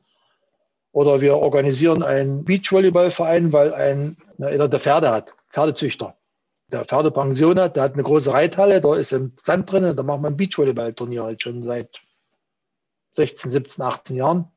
oder 0.99 1.21
wir 1.21 1.37
organisieren 1.37 2.03
einen 2.03 2.45
Beachvolleyballverein, 2.45 3.53
weil 3.53 3.73
ein, 3.73 4.17
einer 4.41 4.67
der 4.67 4.81
Pferde 4.81 5.13
hat, 5.13 5.33
Pferdezüchter. 5.49 6.17
der 6.73 6.85
Pferdepension 6.85 7.61
hat, 7.61 7.77
der 7.77 7.85
hat 7.85 7.93
eine 7.93 8.03
große 8.03 8.33
Reithalle, 8.33 8.81
da 8.81 8.97
ist 8.97 9.13
im 9.13 9.33
Sand 9.41 9.71
drin, 9.71 9.95
da 9.95 10.03
machen 10.03 10.23
wir 10.23 10.27
ein 10.27 10.37
Beachvolleyballturnier 10.37 11.23
halt 11.23 11.41
schon 11.41 11.63
seit 11.63 12.01
16, 13.13 13.53
17, 13.53 13.85
18 13.85 14.17
Jahren. 14.17 14.49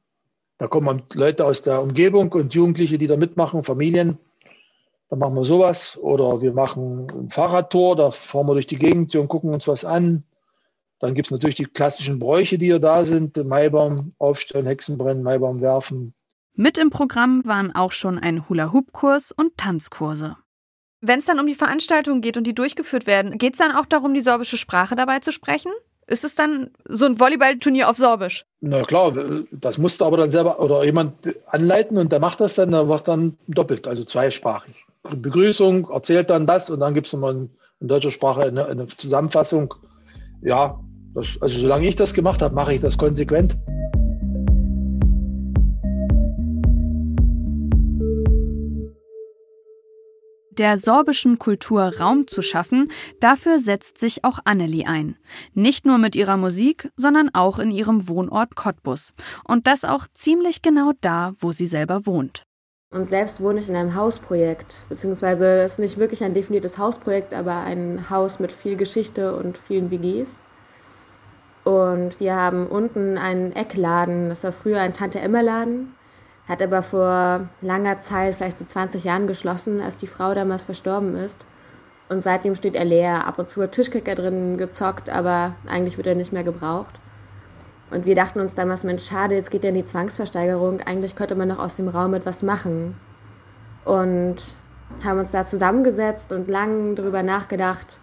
Da 0.57 0.65
kommen 0.65 1.03
Leute 1.13 1.45
aus 1.45 1.61
der 1.61 1.79
Umgebung 1.79 2.31
und 2.31 2.55
Jugendliche, 2.55 2.97
die 2.97 3.05
da 3.05 3.17
mitmachen, 3.17 3.63
Familien. 3.63 4.17
Da 5.09 5.17
machen 5.17 5.35
wir 5.35 5.45
sowas. 5.45 5.95
Oder 6.01 6.41
wir 6.41 6.53
machen 6.53 7.07
ein 7.11 7.29
Fahrradtour, 7.29 7.95
da 7.95 8.09
fahren 8.09 8.47
wir 8.47 8.53
durch 8.53 8.67
die 8.67 8.79
Gegend 8.79 9.15
und 9.15 9.27
gucken 9.27 9.53
uns 9.53 9.67
was 9.67 9.85
an. 9.85 10.23
Dann 10.97 11.13
gibt 11.13 11.27
es 11.27 11.31
natürlich 11.31 11.55
die 11.55 11.65
klassischen 11.65 12.17
Bräuche, 12.17 12.57
die 12.57 12.67
ja 12.67 12.79
da 12.79 13.05
sind. 13.05 13.37
Maibaum 13.37 14.15
aufstellen, 14.17 14.65
Hexenbrennen, 14.65 15.21
Maibaum 15.21 15.61
werfen. 15.61 16.15
Mit 16.53 16.77
im 16.77 16.89
Programm 16.89 17.43
waren 17.45 17.73
auch 17.73 17.93
schon 17.93 18.19
ein 18.19 18.47
Hula-Hoop-Kurs 18.49 19.31
und 19.31 19.57
Tanzkurse. 19.57 20.35
Wenn 20.99 21.19
es 21.19 21.25
dann 21.25 21.39
um 21.39 21.47
die 21.47 21.55
Veranstaltungen 21.55 22.21
geht 22.21 22.35
und 22.37 22.45
die 22.45 22.53
durchgeführt 22.53 23.07
werden, 23.07 23.37
geht 23.37 23.53
es 23.53 23.59
dann 23.59 23.75
auch 23.75 23.85
darum, 23.85 24.13
die 24.13 24.21
sorbische 24.21 24.57
Sprache 24.57 24.95
dabei 24.95 25.19
zu 25.19 25.31
sprechen? 25.31 25.71
Ist 26.07 26.25
es 26.25 26.35
dann 26.35 26.71
so 26.87 27.05
ein 27.05 27.19
Volleyballturnier 27.19 27.89
auf 27.89 27.95
Sorbisch? 27.95 28.45
Na 28.59 28.83
klar, 28.83 29.13
das 29.51 29.77
musst 29.77 30.01
du 30.01 30.05
aber 30.05 30.17
dann 30.17 30.29
selber 30.29 30.59
oder 30.59 30.83
jemand 30.83 31.13
anleiten 31.47 31.97
und 31.97 32.11
der 32.11 32.19
macht 32.19 32.41
das 32.41 32.55
dann, 32.55 32.71
der 32.71 32.83
macht 32.83 33.07
dann 33.07 33.37
doppelt, 33.47 33.87
also 33.87 34.03
zweisprachig. 34.03 34.75
Begrüßung, 35.03 35.89
erzählt 35.89 36.29
dann 36.29 36.45
das 36.45 36.69
und 36.69 36.81
dann 36.81 36.93
gibt 36.93 37.07
es 37.07 37.13
nochmal 37.13 37.35
in, 37.35 37.49
in, 37.79 37.87
deutscher 37.87 38.11
Sprache 38.11 38.41
eine, 38.41 38.65
eine 38.65 38.87
Zusammenfassung. 38.87 39.73
Ja, 40.41 40.79
das, 41.15 41.27
also 41.39 41.59
solange 41.59 41.87
ich 41.87 41.95
das 41.95 42.13
gemacht 42.13 42.41
habe, 42.41 42.53
mache 42.53 42.73
ich 42.73 42.81
das 42.81 42.97
konsequent. 42.97 43.55
Der 50.61 50.77
sorbischen 50.77 51.39
Kultur 51.39 51.91
Raum 51.99 52.27
zu 52.27 52.43
schaffen, 52.43 52.91
dafür 53.19 53.57
setzt 53.57 53.99
sich 53.99 54.23
auch 54.23 54.37
Annelie 54.45 54.85
ein. 54.85 55.17
Nicht 55.55 55.87
nur 55.87 55.97
mit 55.97 56.15
ihrer 56.15 56.37
Musik, 56.37 56.91
sondern 56.95 57.31
auch 57.33 57.57
in 57.57 57.71
ihrem 57.71 58.07
Wohnort 58.07 58.55
Cottbus. 58.55 59.15
Und 59.43 59.65
das 59.65 59.83
auch 59.83 60.05
ziemlich 60.13 60.61
genau 60.61 60.91
da, 61.01 61.33
wo 61.39 61.51
sie 61.51 61.65
selber 61.65 62.05
wohnt. 62.05 62.43
Und 62.91 63.07
selbst 63.07 63.41
wohne 63.41 63.59
ich 63.59 63.69
in 63.69 63.75
einem 63.75 63.95
Hausprojekt, 63.95 64.83
beziehungsweise 64.87 65.63
es 65.63 65.71
ist 65.73 65.79
nicht 65.79 65.97
wirklich 65.97 66.23
ein 66.23 66.35
definiertes 66.35 66.77
Hausprojekt, 66.77 67.33
aber 67.33 67.61
ein 67.61 68.11
Haus 68.11 68.39
mit 68.39 68.51
viel 68.51 68.75
Geschichte 68.75 69.35
und 69.35 69.57
vielen 69.57 69.89
WGs. 69.89 70.43
Und 71.63 72.19
wir 72.19 72.35
haben 72.35 72.67
unten 72.67 73.17
einen 73.17 73.51
Eckladen, 73.53 74.29
das 74.29 74.43
war 74.43 74.51
früher 74.51 74.81
ein 74.81 74.93
Tante-Emma-Laden 74.93 75.95
hat 76.47 76.61
aber 76.61 76.83
vor 76.83 77.47
langer 77.61 77.99
Zeit, 77.99 78.35
vielleicht 78.35 78.57
so 78.57 78.65
20 78.65 79.03
Jahren 79.03 79.27
geschlossen, 79.27 79.81
als 79.81 79.97
die 79.97 80.07
Frau 80.07 80.33
damals 80.33 80.63
verstorben 80.63 81.15
ist. 81.15 81.45
Und 82.09 82.21
seitdem 82.21 82.55
steht 82.55 82.75
er 82.75 82.83
leer. 82.83 83.25
Ab 83.25 83.39
und 83.39 83.49
zu 83.49 83.63
hat 83.63 83.71
Tischkicker 83.71 84.15
drin 84.15 84.57
gezockt, 84.57 85.09
aber 85.09 85.55
eigentlich 85.67 85.97
wird 85.97 86.07
er 86.07 86.15
nicht 86.15 86.33
mehr 86.33 86.43
gebraucht. 86.43 86.99
Und 87.89 88.05
wir 88.05 88.15
dachten 88.15 88.39
uns 88.39 88.55
damals, 88.55 88.83
Mensch, 88.83 89.05
schade, 89.05 89.35
jetzt 89.35 89.51
geht 89.51 89.63
ja 89.63 89.69
in 89.69 89.75
die 89.75 89.85
Zwangsversteigerung. 89.85 90.81
Eigentlich 90.81 91.15
könnte 91.15 91.35
man 91.35 91.47
noch 91.47 91.59
aus 91.59 91.75
dem 91.75 91.87
Raum 91.87 92.13
etwas 92.13 92.43
machen. 92.43 92.95
Und 93.85 94.37
haben 95.03 95.19
uns 95.19 95.31
da 95.31 95.45
zusammengesetzt 95.45 96.31
und 96.31 96.49
lang 96.49 96.95
darüber 96.95 97.23
nachgedacht, 97.23 97.99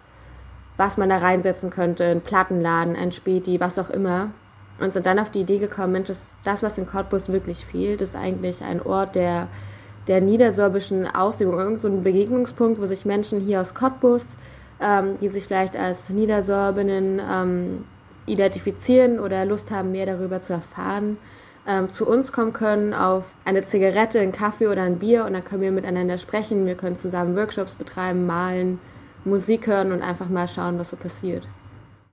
was 0.77 0.97
man 0.97 1.09
da 1.09 1.17
reinsetzen 1.17 1.69
könnte. 1.69 2.05
Ein 2.05 2.21
Plattenladen, 2.21 2.95
ein 2.95 3.11
Späti, 3.11 3.59
was 3.59 3.77
auch 3.77 3.89
immer 3.89 4.31
und 4.79 4.91
sind 4.91 5.05
dann 5.05 5.19
auf 5.19 5.29
die 5.29 5.41
Idee 5.41 5.59
gekommen, 5.59 5.93
Mensch, 5.93 6.07
das, 6.07 6.31
das 6.43 6.63
was 6.63 6.77
in 6.77 6.87
Cottbus 6.87 7.29
wirklich 7.29 7.65
fehlt, 7.65 8.01
ist 8.01 8.15
eigentlich 8.15 8.63
ein 8.63 8.81
Ort 8.81 9.15
der, 9.15 9.47
der 10.07 10.21
niedersorbischen 10.21 11.07
Ausübung, 11.07 11.59
irgend 11.59 11.81
so 11.81 11.87
ein 11.87 12.03
Begegnungspunkt, 12.03 12.81
wo 12.81 12.85
sich 12.85 13.05
Menschen 13.05 13.39
hier 13.39 13.61
aus 13.61 13.73
Cottbus, 13.75 14.35
ähm, 14.81 15.17
die 15.19 15.27
sich 15.27 15.45
vielleicht 15.45 15.75
als 15.75 16.09
Niedersorbinnen 16.09 17.21
ähm, 17.29 17.83
identifizieren 18.25 19.19
oder 19.19 19.45
Lust 19.45 19.71
haben, 19.71 19.91
mehr 19.91 20.05
darüber 20.05 20.39
zu 20.39 20.53
erfahren, 20.53 21.17
ähm, 21.67 21.91
zu 21.91 22.07
uns 22.07 22.31
kommen 22.31 22.53
können 22.53 22.93
auf 22.93 23.35
eine 23.45 23.65
Zigarette, 23.65 24.19
einen 24.19 24.31
Kaffee 24.31 24.67
oder 24.67 24.83
ein 24.83 24.99
Bier 24.99 25.25
und 25.25 25.33
dann 25.33 25.43
können 25.43 25.61
wir 25.61 25.71
miteinander 25.71 26.17
sprechen, 26.17 26.65
wir 26.65 26.75
können 26.75 26.95
zusammen 26.95 27.35
Workshops 27.35 27.75
betreiben, 27.75 28.25
malen, 28.25 28.79
Musik 29.25 29.67
hören 29.67 29.91
und 29.91 30.01
einfach 30.01 30.29
mal 30.29 30.47
schauen, 30.47 30.79
was 30.79 30.89
so 30.89 30.95
passiert. 30.95 31.47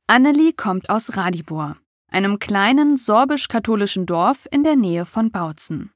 Annelie 0.09 0.53
kommt 0.53 0.91
aus 0.91 1.17
Radibor 1.17 1.77
einem 2.17 2.39
kleinen 2.39 2.97
sorbisch-katholischen 2.97 4.07
Dorf 4.07 4.49
in 4.51 4.65
der 4.65 4.75
Nähe 4.75 5.05
von 5.05 5.31
Bautzen. 5.31 5.91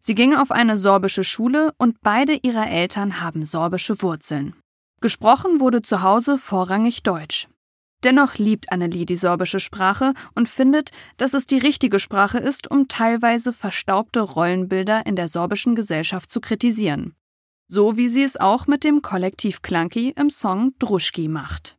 Sie 0.00 0.16
ging 0.16 0.34
auf 0.34 0.50
eine 0.50 0.76
sorbische 0.76 1.22
Schule 1.22 1.72
und 1.78 2.00
beide 2.00 2.34
ihrer 2.42 2.68
Eltern 2.68 3.20
haben 3.20 3.44
sorbische 3.44 4.02
Wurzeln. 4.02 4.56
Gesprochen 5.00 5.60
wurde 5.60 5.80
zu 5.80 6.02
Hause 6.02 6.38
vorrangig 6.38 7.04
Deutsch. 7.04 7.46
Dennoch 8.02 8.34
liebt 8.34 8.72
Annelie 8.72 9.06
die 9.06 9.14
sorbische 9.14 9.60
Sprache 9.60 10.12
und 10.34 10.48
findet, 10.48 10.90
dass 11.18 11.34
es 11.34 11.46
die 11.46 11.58
richtige 11.58 12.00
Sprache 12.00 12.38
ist, 12.38 12.68
um 12.68 12.88
teilweise 12.88 13.52
verstaubte 13.52 14.22
Rollenbilder 14.22 15.06
in 15.06 15.14
der 15.14 15.28
sorbischen 15.28 15.76
Gesellschaft 15.76 16.32
zu 16.32 16.40
kritisieren. 16.40 17.14
So 17.68 17.96
wie 17.96 18.08
sie 18.08 18.24
es 18.24 18.36
auch 18.36 18.66
mit 18.66 18.82
dem 18.82 19.02
Kollektiv 19.02 19.62
Klanki 19.62 20.10
im 20.16 20.30
Song 20.30 20.74
Druschki 20.80 21.28
macht. 21.28 21.78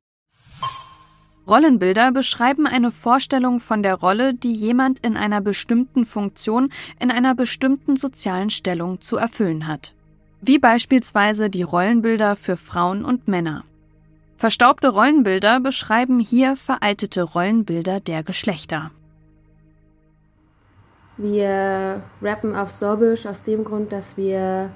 Rollenbilder 1.47 2.11
beschreiben 2.11 2.65
eine 2.65 2.91
Vorstellung 2.91 3.59
von 3.59 3.83
der 3.83 3.95
Rolle, 3.95 4.33
die 4.33 4.53
jemand 4.53 4.99
in 5.05 5.15
einer 5.15 5.41
bestimmten 5.41 6.05
Funktion 6.05 6.71
in 6.99 7.11
einer 7.11 7.35
bestimmten 7.35 7.97
sozialen 7.97 8.49
Stellung 8.49 8.99
zu 8.99 9.17
erfüllen 9.17 9.67
hat. 9.67 9.93
Wie 10.41 10.57
beispielsweise 10.57 11.49
die 11.49 11.63
Rollenbilder 11.63 12.35
für 12.35 12.57
Frauen 12.57 13.05
und 13.05 13.27
Männer. 13.27 13.63
Verstaubte 14.37 14.89
Rollenbilder 14.89 15.59
beschreiben 15.59 16.19
hier 16.19 16.55
veraltete 16.55 17.23
Rollenbilder 17.23 17.99
der 17.99 18.23
Geschlechter. 18.23 18.91
Wir 21.17 22.01
rappen 22.21 22.55
auf 22.55 22.69
Sorbisch 22.69 23.25
aus 23.25 23.43
dem 23.43 23.63
Grund, 23.63 23.91
dass 23.91 24.17
wir 24.17 24.71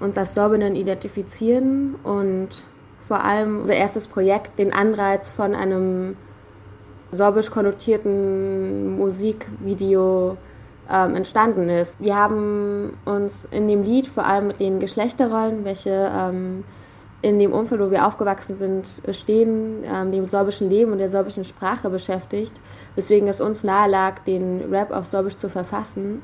uns 0.00 0.16
als 0.16 0.34
Sorbinnen 0.34 0.74
identifizieren 0.76 1.96
und 1.96 2.64
vor 3.08 3.24
allem 3.24 3.60
unser 3.60 3.74
erstes 3.74 4.06
Projekt 4.06 4.58
den 4.58 4.72
Anreiz 4.72 5.30
von 5.30 5.54
einem 5.54 6.16
sorbisch 7.10 7.50
konnotierten 7.50 8.98
Musikvideo 8.98 10.36
ähm, 10.90 11.16
entstanden 11.16 11.70
ist. 11.70 11.98
Wir 12.00 12.16
haben 12.16 12.98
uns 13.06 13.48
in 13.50 13.66
dem 13.66 13.82
Lied 13.82 14.06
vor 14.06 14.26
allem 14.26 14.48
mit 14.48 14.60
den 14.60 14.78
Geschlechterrollen, 14.78 15.64
welche 15.64 16.12
ähm, 16.14 16.64
in 17.22 17.38
dem 17.38 17.52
Umfeld, 17.52 17.80
wo 17.80 17.90
wir 17.90 18.06
aufgewachsen 18.06 18.56
sind, 18.56 18.92
bestehen, 19.02 19.84
ähm, 19.84 20.12
dem 20.12 20.26
sorbischen 20.26 20.68
Leben 20.68 20.92
und 20.92 20.98
der 20.98 21.08
sorbischen 21.08 21.44
Sprache 21.44 21.88
beschäftigt, 21.88 22.54
weswegen 22.94 23.26
es 23.26 23.40
uns 23.40 23.64
nahe 23.64 23.90
lag, 23.90 24.18
den 24.26 24.70
Rap 24.70 24.92
auf 24.92 25.06
Sorbisch 25.06 25.36
zu 25.36 25.48
verfassen 25.48 26.20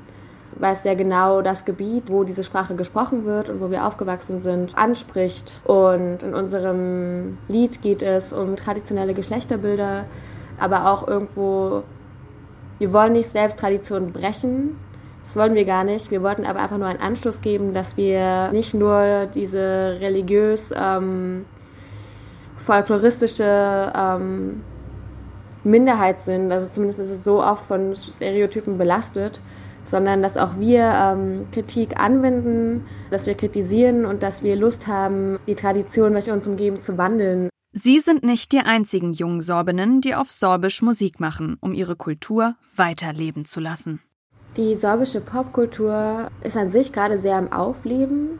weil 0.59 0.75
es 0.75 0.83
sehr 0.83 0.97
genau 0.97 1.43
das 1.43 1.65
Gebiet, 1.65 2.11
wo 2.11 2.25
diese 2.25 2.45
Sprache 2.45 2.75
gesprochen 2.75 3.25
wird 3.25 3.49
und 3.49 3.61
wo 3.61 3.71
wir 3.71 3.87
aufgewachsen 3.87 4.39
sind, 4.39 4.77
anspricht. 4.77 5.61
Und 5.65 6.23
in 6.23 6.35
unserem 6.35 7.39
Lied 7.49 7.83
geht 7.83 8.03
es 8.03 8.33
um 8.33 8.57
traditionelle 8.57 9.15
Geschlechterbilder, 9.15 10.05
aber 10.59 10.91
auch 10.91 11.07
irgendwo, 11.09 11.83
wir 12.79 12.93
wollen 12.93 13.13
nicht 13.13 13.31
selbst 13.31 13.59
Traditionen 13.59 14.13
brechen. 14.13 14.77
Das 15.25 15.37
wollen 15.37 15.55
wir 15.55 15.65
gar 15.65 15.85
nicht. 15.85 16.11
Wir 16.11 16.23
wollten 16.23 16.45
aber 16.45 16.61
einfach 16.61 16.79
nur 16.79 16.87
einen 16.87 17.01
Anschluss 17.01 17.41
geben, 17.41 17.73
dass 17.73 17.97
wir 17.97 18.53
nicht 18.53 18.75
nur 18.75 19.27
diese 19.27 19.97
religiös 20.01 20.73
ähm, 20.77 21.47
folkloristische 22.57 23.93
ähm, 23.97 24.63
Minderheit 25.65 26.19
sind, 26.19 26.53
also 26.53 26.69
zumindest 26.69 27.01
ist 27.01 27.11
es 27.11 27.25
so 27.25 27.43
oft 27.43 27.65
von 27.65 27.95
Stereotypen 27.97 28.77
belastet, 28.77 29.41
sondern 29.85 30.23
dass 30.23 30.37
auch 30.37 30.59
wir 30.59 30.83
ähm, 30.83 31.47
Kritik 31.53 32.01
anwenden, 32.01 32.87
dass 33.11 33.27
wir 33.27 33.35
kritisieren 33.35 34.07
und 34.07 34.23
dass 34.23 34.43
wir 34.43 34.57
Lust 34.57 34.87
haben, 34.87 35.39
die 35.47 35.55
Tradition, 35.55 36.15
welche 36.15 36.33
uns 36.33 36.47
umgeben, 36.47 36.81
zu 36.81 36.99
wandeln. 36.99 37.49
Sie 37.73 38.01
sind 38.01 38.23
nicht 38.23 38.53
die 38.53 38.61
einzigen 38.61 39.13
jungen 39.13 39.43
Sorbinnen, 39.43 40.01
die 40.01 40.15
auf 40.15 40.31
Sorbisch 40.31 40.81
Musik 40.81 41.21
machen, 41.21 41.57
um 41.61 41.75
ihre 41.75 41.97
Kultur 41.97 42.55
weiterleben 42.77 43.45
zu 43.45 43.61
lassen. 43.61 44.01
Die 44.57 44.77
sorbische 44.77 45.21
Popkultur 45.21 46.29
ist 46.43 46.57
an 46.57 46.71
sich 46.71 46.93
gerade 46.93 47.19
sehr 47.19 47.37
am 47.37 47.53
Aufleben. 47.53 48.39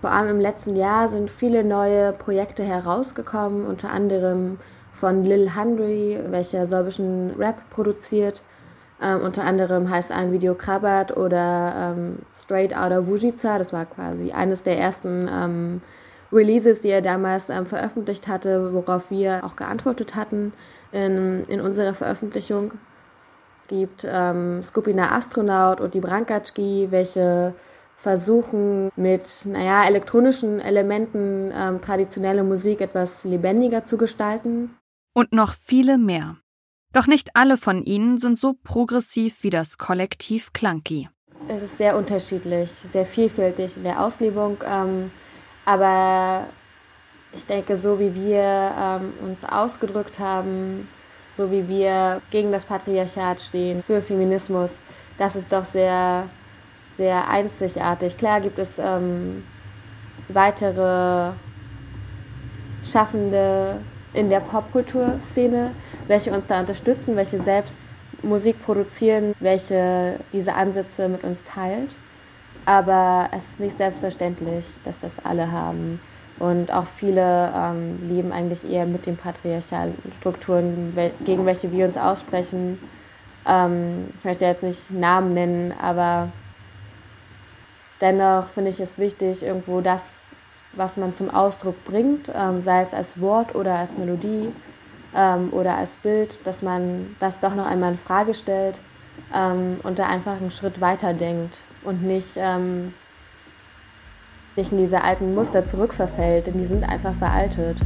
Vor 0.00 0.10
allem 0.10 0.36
im 0.36 0.40
letzten 0.40 0.74
Jahr 0.74 1.08
sind 1.08 1.30
viele 1.30 1.62
neue 1.62 2.12
Projekte 2.12 2.64
herausgekommen, 2.64 3.64
unter 3.64 3.90
anderem 3.90 4.58
von 4.90 5.24
Lil 5.24 5.54
Hundry, 5.54 6.18
welcher 6.28 6.66
sorbischen 6.66 7.30
Rap 7.38 7.70
produziert 7.70 8.42
ähm, 9.02 9.20
unter 9.20 9.44
anderem 9.44 9.90
heißt 9.90 10.12
ein 10.12 10.32
Video 10.32 10.54
Krabat 10.54 11.16
oder 11.16 11.94
ähm, 11.96 12.18
Straight 12.34 12.76
Outta 12.76 13.06
Wujica. 13.06 13.58
Das 13.58 13.72
war 13.72 13.86
quasi 13.86 14.32
eines 14.32 14.62
der 14.62 14.78
ersten 14.78 15.28
ähm, 15.30 15.80
Releases, 16.32 16.80
die 16.80 16.90
er 16.90 17.02
damals 17.02 17.50
ähm, 17.50 17.66
veröffentlicht 17.66 18.28
hatte, 18.28 18.72
worauf 18.72 19.10
wir 19.10 19.44
auch 19.44 19.56
geantwortet 19.56 20.14
hatten 20.14 20.52
in, 20.92 21.44
in 21.44 21.60
unserer 21.60 21.94
Veröffentlichung. 21.94 22.72
Es 23.62 23.68
gibt 23.68 24.06
ähm, 24.08 24.62
Skupina 24.62 25.12
Astronaut 25.12 25.80
und 25.80 25.94
die 25.94 26.00
Brankatschki, 26.00 26.88
welche 26.90 27.54
versuchen 27.96 28.90
mit, 28.96 29.22
naja, 29.46 29.86
elektronischen 29.86 30.60
Elementen 30.60 31.52
ähm, 31.56 31.80
traditionelle 31.80 32.44
Musik 32.44 32.80
etwas 32.80 33.24
lebendiger 33.24 33.84
zu 33.84 33.96
gestalten. 33.96 34.76
Und 35.14 35.32
noch 35.32 35.54
viele 35.54 35.96
mehr. 35.96 36.36
Doch 36.94 37.08
nicht 37.08 37.30
alle 37.34 37.56
von 37.56 37.82
ihnen 37.84 38.18
sind 38.18 38.38
so 38.38 38.54
progressiv 38.62 39.42
wie 39.42 39.50
das 39.50 39.78
Kollektiv 39.78 40.52
Clunky. 40.52 41.08
Es 41.48 41.62
ist 41.62 41.76
sehr 41.76 41.96
unterschiedlich, 41.96 42.70
sehr 42.70 43.04
vielfältig 43.04 43.76
in 43.76 43.82
der 43.82 44.00
Auslebung, 44.00 44.58
ähm, 44.64 45.10
aber 45.64 46.46
ich 47.32 47.44
denke, 47.46 47.76
so 47.76 47.98
wie 47.98 48.14
wir 48.14 48.72
ähm, 48.78 49.12
uns 49.26 49.44
ausgedrückt 49.44 50.20
haben, 50.20 50.88
so 51.36 51.50
wie 51.50 51.68
wir 51.68 52.22
gegen 52.30 52.52
das 52.52 52.64
Patriarchat 52.64 53.40
stehen, 53.40 53.82
für 53.82 54.00
Feminismus, 54.00 54.82
das 55.18 55.34
ist 55.34 55.52
doch 55.52 55.64
sehr 55.64 56.28
sehr 56.96 57.28
einzigartig. 57.28 58.16
Klar 58.16 58.40
gibt 58.40 58.58
es 58.58 58.78
ähm, 58.78 59.42
weitere 60.28 61.32
Schaffende 62.90 63.80
in 64.14 64.30
der 64.30 64.40
Popkulturszene, 64.40 65.72
welche 66.06 66.32
uns 66.32 66.46
da 66.46 66.60
unterstützen, 66.60 67.16
welche 67.16 67.38
selbst 67.42 67.78
Musik 68.22 68.64
produzieren, 68.64 69.34
welche 69.40 70.18
diese 70.32 70.54
Ansätze 70.54 71.08
mit 71.08 71.24
uns 71.24 71.44
teilt. 71.44 71.90
Aber 72.64 73.28
es 73.32 73.48
ist 73.48 73.60
nicht 73.60 73.76
selbstverständlich, 73.76 74.64
dass 74.84 75.00
das 75.00 75.24
alle 75.24 75.52
haben. 75.52 76.00
Und 76.38 76.72
auch 76.72 76.86
viele 76.86 77.52
ähm, 77.54 77.98
leben 78.08 78.32
eigentlich 78.32 78.68
eher 78.68 78.86
mit 78.86 79.06
den 79.06 79.16
patriarchalen 79.16 79.94
Strukturen, 80.18 80.96
gegen 81.24 81.44
welche 81.46 81.70
wir 81.70 81.84
uns 81.86 81.96
aussprechen. 81.96 82.78
Ähm, 83.46 84.08
ich 84.18 84.24
möchte 84.24 84.46
jetzt 84.46 84.62
nicht 84.62 84.90
Namen 84.90 85.34
nennen, 85.34 85.74
aber 85.80 86.30
Dennoch 88.00 88.48
finde 88.48 88.70
ich 88.70 88.80
es 88.80 88.98
wichtig, 88.98 89.42
irgendwo 89.42 89.80
das, 89.80 90.23
was 90.76 90.96
man 90.96 91.12
zum 91.14 91.30
Ausdruck 91.30 91.84
bringt, 91.84 92.30
ähm, 92.34 92.60
sei 92.60 92.82
es 92.82 92.92
als 92.94 93.20
Wort 93.20 93.54
oder 93.54 93.76
als 93.76 93.96
Melodie 93.96 94.52
ähm, 95.14 95.48
oder 95.52 95.76
als 95.76 95.96
Bild, 95.96 96.38
dass 96.44 96.62
man 96.62 97.16
das 97.20 97.40
doch 97.40 97.54
noch 97.54 97.66
einmal 97.66 97.92
in 97.92 97.98
Frage 97.98 98.34
stellt 98.34 98.80
ähm, 99.34 99.80
und 99.82 99.98
da 99.98 100.06
einfach 100.06 100.36
einen 100.40 100.50
Schritt 100.50 100.80
weiter 100.80 101.14
denkt 101.14 101.58
und 101.84 102.02
nicht, 102.02 102.32
ähm, 102.36 102.94
nicht 104.56 104.72
in 104.72 104.78
diese 104.78 105.02
alten 105.02 105.34
Muster 105.34 105.66
zurückverfällt, 105.66 106.46
denn 106.46 106.58
die 106.58 106.66
sind 106.66 106.84
einfach 106.84 107.14
veraltet. 107.14 107.78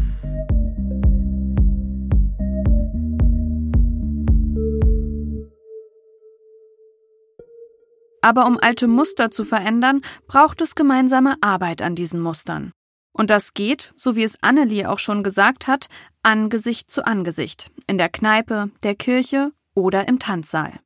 Aber 8.21 8.47
um 8.47 8.59
alte 8.61 8.89
Muster 8.89 9.31
zu 9.31 9.45
verändern, 9.45 10.03
braucht 10.27 10.61
es 10.61 10.75
gemeinsame 10.75 11.37
Arbeit 11.41 11.81
an 11.81 11.95
diesen 11.95 12.21
Mustern. 12.21 12.73
Und 13.19 13.31
das 13.31 13.53
geht, 13.53 13.93
so 13.97 14.15
wie 14.15 14.23
es 14.23 14.39
Annelie 14.43 14.89
auch 14.89 15.01
schon 15.01 15.25
gesagt 15.25 15.67
hat, 15.67 15.89
Angesicht 16.23 16.89
zu 16.89 17.05
Angesicht, 17.05 17.71
in 17.89 17.99
der 17.99 18.09
Kneipe, 18.09 18.71
der 18.85 18.95
Kirche 18.95 19.51
oder 19.75 20.07
im 20.07 20.21
Tanzsaal. 20.21 20.79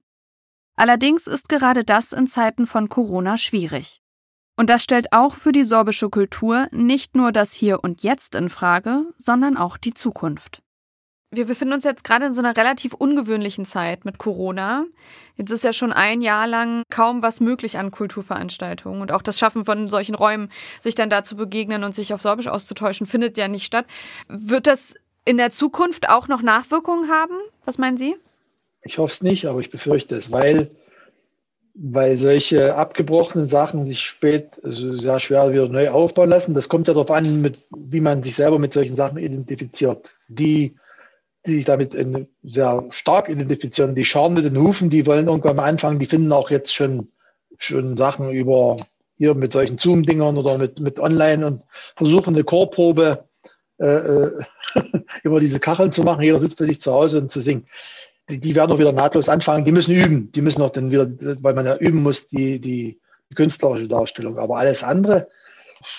Allerdings 0.74 1.26
ist 1.26 1.50
gerade 1.50 1.84
das 1.84 2.12
in 2.12 2.26
Zeiten 2.26 2.66
von 2.66 2.88
Corona 2.88 3.36
schwierig. 3.36 4.00
Und 4.56 4.70
das 4.70 4.82
stellt 4.82 5.12
auch 5.12 5.34
für 5.34 5.52
die 5.52 5.64
sorbische 5.64 6.08
Kultur 6.08 6.68
nicht 6.72 7.14
nur 7.14 7.32
das 7.32 7.52
Hier 7.52 7.84
und 7.84 8.02
Jetzt 8.02 8.34
in 8.34 8.48
Frage, 8.48 9.04
sondern 9.18 9.58
auch 9.58 9.76
die 9.76 9.92
Zukunft 9.92 10.61
wir 11.32 11.46
befinden 11.46 11.72
uns 11.72 11.84
jetzt 11.84 12.04
gerade 12.04 12.26
in 12.26 12.34
so 12.34 12.40
einer 12.40 12.56
relativ 12.56 12.92
ungewöhnlichen 12.92 13.64
Zeit 13.64 14.04
mit 14.04 14.18
Corona. 14.18 14.84
Jetzt 15.36 15.50
ist 15.50 15.64
ja 15.64 15.72
schon 15.72 15.90
ein 15.90 16.20
Jahr 16.20 16.46
lang 16.46 16.82
kaum 16.90 17.22
was 17.22 17.40
möglich 17.40 17.78
an 17.78 17.90
Kulturveranstaltungen 17.90 19.00
und 19.00 19.12
auch 19.12 19.22
das 19.22 19.38
Schaffen 19.38 19.64
von 19.64 19.88
solchen 19.88 20.14
Räumen, 20.14 20.50
sich 20.82 20.94
dann 20.94 21.08
da 21.08 21.22
zu 21.22 21.34
begegnen 21.34 21.84
und 21.84 21.94
sich 21.94 22.12
auf 22.12 22.20
Sorbisch 22.20 22.48
auszutäuschen, 22.48 23.06
findet 23.06 23.38
ja 23.38 23.48
nicht 23.48 23.64
statt. 23.64 23.86
Wird 24.28 24.66
das 24.66 24.94
in 25.24 25.38
der 25.38 25.50
Zukunft 25.50 26.10
auch 26.10 26.28
noch 26.28 26.42
Nachwirkungen 26.42 27.10
haben? 27.10 27.34
Was 27.64 27.78
meinen 27.78 27.96
Sie? 27.96 28.14
Ich 28.82 28.98
hoffe 28.98 29.14
es 29.14 29.22
nicht, 29.22 29.46
aber 29.46 29.60
ich 29.60 29.70
befürchte 29.70 30.16
es, 30.16 30.30
weil, 30.30 30.70
weil 31.72 32.18
solche 32.18 32.74
abgebrochenen 32.74 33.48
Sachen 33.48 33.86
sich 33.86 34.00
spät 34.00 34.60
also 34.62 34.98
sehr 34.98 35.18
schwer 35.18 35.50
wieder 35.50 35.68
neu 35.68 35.88
aufbauen 35.88 36.28
lassen. 36.28 36.52
Das 36.52 36.68
kommt 36.68 36.88
ja 36.88 36.94
darauf 36.94 37.10
an, 37.10 37.40
mit, 37.40 37.62
wie 37.70 38.00
man 38.00 38.22
sich 38.22 38.34
selber 38.34 38.58
mit 38.58 38.74
solchen 38.74 38.96
Sachen 38.96 39.16
identifiziert. 39.16 40.14
Die 40.28 40.74
die 41.46 41.56
sich 41.56 41.64
damit 41.64 41.96
sehr 42.42 42.84
stark 42.90 43.28
identifizieren. 43.28 43.94
Die 43.94 44.04
schauen 44.04 44.34
mit 44.34 44.44
den 44.44 44.58
Hufen, 44.58 44.90
die 44.90 45.06
wollen 45.06 45.26
irgendwann 45.26 45.56
mal 45.56 45.68
anfangen, 45.68 45.98
die 45.98 46.06
finden 46.06 46.32
auch 46.32 46.50
jetzt 46.50 46.74
schon, 46.74 47.08
schon 47.58 47.96
Sachen 47.96 48.30
über 48.30 48.76
hier 49.16 49.34
mit 49.34 49.52
solchen 49.52 49.78
Zoom-Dingern 49.78 50.36
oder 50.36 50.58
mit, 50.58 50.80
mit 50.80 51.00
Online 51.00 51.46
und 51.46 51.64
versuchen 51.96 52.34
eine 52.34 52.44
Chorprobe 52.44 53.24
äh, 53.78 53.86
äh 53.86 54.42
über 55.22 55.38
diese 55.40 55.60
Kacheln 55.60 55.92
zu 55.92 56.02
machen. 56.02 56.22
Jeder 56.22 56.40
sitzt 56.40 56.58
bei 56.58 56.66
sich 56.66 56.80
zu 56.80 56.92
Hause 56.92 57.18
und 57.18 57.30
zu 57.30 57.40
singen. 57.40 57.66
Die, 58.30 58.40
die 58.40 58.54
werden 58.54 58.72
auch 58.72 58.78
wieder 58.78 58.92
nahtlos 58.92 59.28
anfangen. 59.28 59.64
Die 59.64 59.72
müssen 59.72 59.94
üben. 59.94 60.32
Die 60.32 60.40
müssen 60.40 60.62
auch 60.62 60.70
dann 60.70 60.90
wieder, 60.90 61.10
weil 61.42 61.54
man 61.54 61.66
ja 61.66 61.76
üben 61.76 62.02
muss, 62.02 62.26
die, 62.26 62.60
die, 62.60 63.00
die 63.30 63.34
künstlerische 63.34 63.88
Darstellung. 63.88 64.38
Aber 64.38 64.56
alles 64.56 64.82
andere 64.82 65.28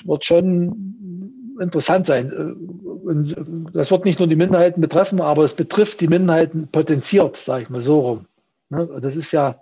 wird 0.06 0.26
schon 0.26 1.43
interessant 1.60 2.06
sein. 2.06 2.32
Und 2.32 3.36
das 3.74 3.92
wird 3.92 4.06
nicht 4.06 4.20
nur 4.20 4.28
die 4.28 4.36
Minderheiten 4.36 4.82
betreffen, 4.82 5.22
aber 5.22 5.44
es 5.44 5.54
betrifft 5.54 6.02
die 6.02 6.08
Minderheiten 6.08 6.68
potenziert, 6.68 7.38
sage 7.38 7.64
ich 7.64 7.70
mal 7.70 7.82
so 7.82 8.00
rum. 8.00 8.26
Ne? 8.70 8.88
Das 9.02 9.16
ist 9.16 9.32
ja, 9.32 9.62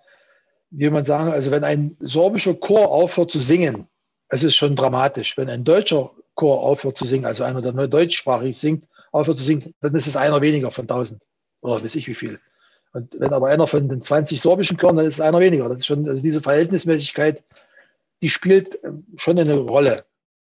wie 0.70 0.90
man 0.90 1.06
sagen, 1.06 1.32
also 1.32 1.52
wenn 1.52 1.64
ein 1.64 1.98
sorbischer 2.00 2.54
Chor 2.54 2.92
aufhört 2.92 3.32
zu 3.32 3.40
singen, 3.40 3.88
es 4.30 4.44
ist 4.44 4.56
schon 4.56 4.76
dramatisch. 4.76 5.38
Wenn 5.38 5.50
ein 5.50 5.64
deutscher 5.64 6.12
Chor 6.36 6.62
aufhört 6.62 6.98
zu 6.98 7.06
singen, 7.06 7.26
also 7.26 7.44
einer, 7.44 7.62
der 7.62 7.74
nur 7.74 7.88
deutschsprachig 7.88 8.58
singt, 8.58 8.88
aufhört 9.12 9.38
zu 9.38 9.44
singen, 9.44 9.74
dann 9.82 9.94
ist 9.94 10.08
es 10.08 10.16
einer 10.16 10.42
weniger 10.42 10.72
von 10.72 10.84
1000 10.84 11.22
oder 11.62 11.84
weiß 11.84 11.96
ich 11.96 12.08
wie 12.08 12.16
viel. 12.16 12.40
Und 12.94 13.16
wenn 13.20 13.34
aber 13.34 13.48
einer 13.48 13.68
von 13.68 13.88
den 13.88 14.02
20 14.02 14.42
sorbischen 14.42 14.78
Chören, 14.78 14.98
dann 14.98 15.06
ist 15.06 15.16
es 15.16 15.22
einer 15.22 15.40
weniger. 15.40 15.70
Das 15.70 15.78
ist 15.78 15.86
schon, 15.86 16.10
also 16.10 16.22
diese 16.22 16.42
Verhältnismäßigkeit, 16.42 17.44
die 18.22 18.30
spielt 18.30 18.80
schon 19.16 19.40
eine 19.40 19.56
Rolle. 19.56 20.04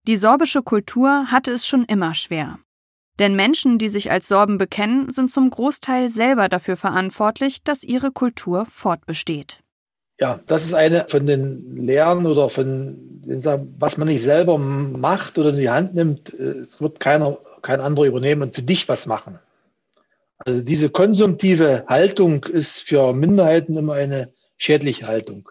Die 0.08 0.16
sorbische 0.16 0.62
Kultur 0.62 1.32
hatte 1.32 1.52
es 1.52 1.68
schon 1.68 1.84
immer 1.84 2.14
schwer. 2.14 2.60
Denn 3.20 3.36
Menschen, 3.36 3.78
die 3.78 3.90
sich 3.90 4.10
als 4.10 4.30
Sorben 4.30 4.58
bekennen, 4.58 5.12
sind 5.12 5.30
zum 5.30 5.50
Großteil 5.50 6.08
selber 6.08 6.48
dafür 6.48 6.78
verantwortlich, 6.78 7.62
dass 7.62 7.84
ihre 7.84 8.12
Kultur 8.12 8.66
fortbesteht. 8.66 9.60
Ja, 10.18 10.40
das 10.48 10.64
ist 10.64 10.74
eine 10.74 11.08
von 11.10 11.28
den 11.28 11.86
Lehren 11.86 12.26
oder 12.26 12.48
von, 12.48 13.22
was 13.78 13.98
man 13.98 14.08
nicht 14.08 14.24
selber 14.24 14.58
macht 14.58 15.38
oder 15.38 15.50
in 15.50 15.58
die 15.58 15.70
Hand 15.70 15.94
nimmt, 15.94 16.34
äh, 16.34 16.60
es 16.60 16.80
wird 16.80 17.02
keiner, 17.02 17.38
kein 17.62 17.82
anderer 17.82 18.06
übernehmen 18.06 18.44
und 18.44 18.56
für 18.56 18.64
dich 18.64 18.88
was 18.88 19.08
machen. 19.08 19.40
Also 20.38 20.62
diese 20.62 20.90
konsumtive 20.90 21.84
Haltung 21.88 22.46
ist 22.46 22.88
für 22.88 23.12
Minderheiten 23.12 23.76
immer 23.76 23.94
eine 23.94 24.32
schädliche 24.58 25.06
Haltung. 25.06 25.50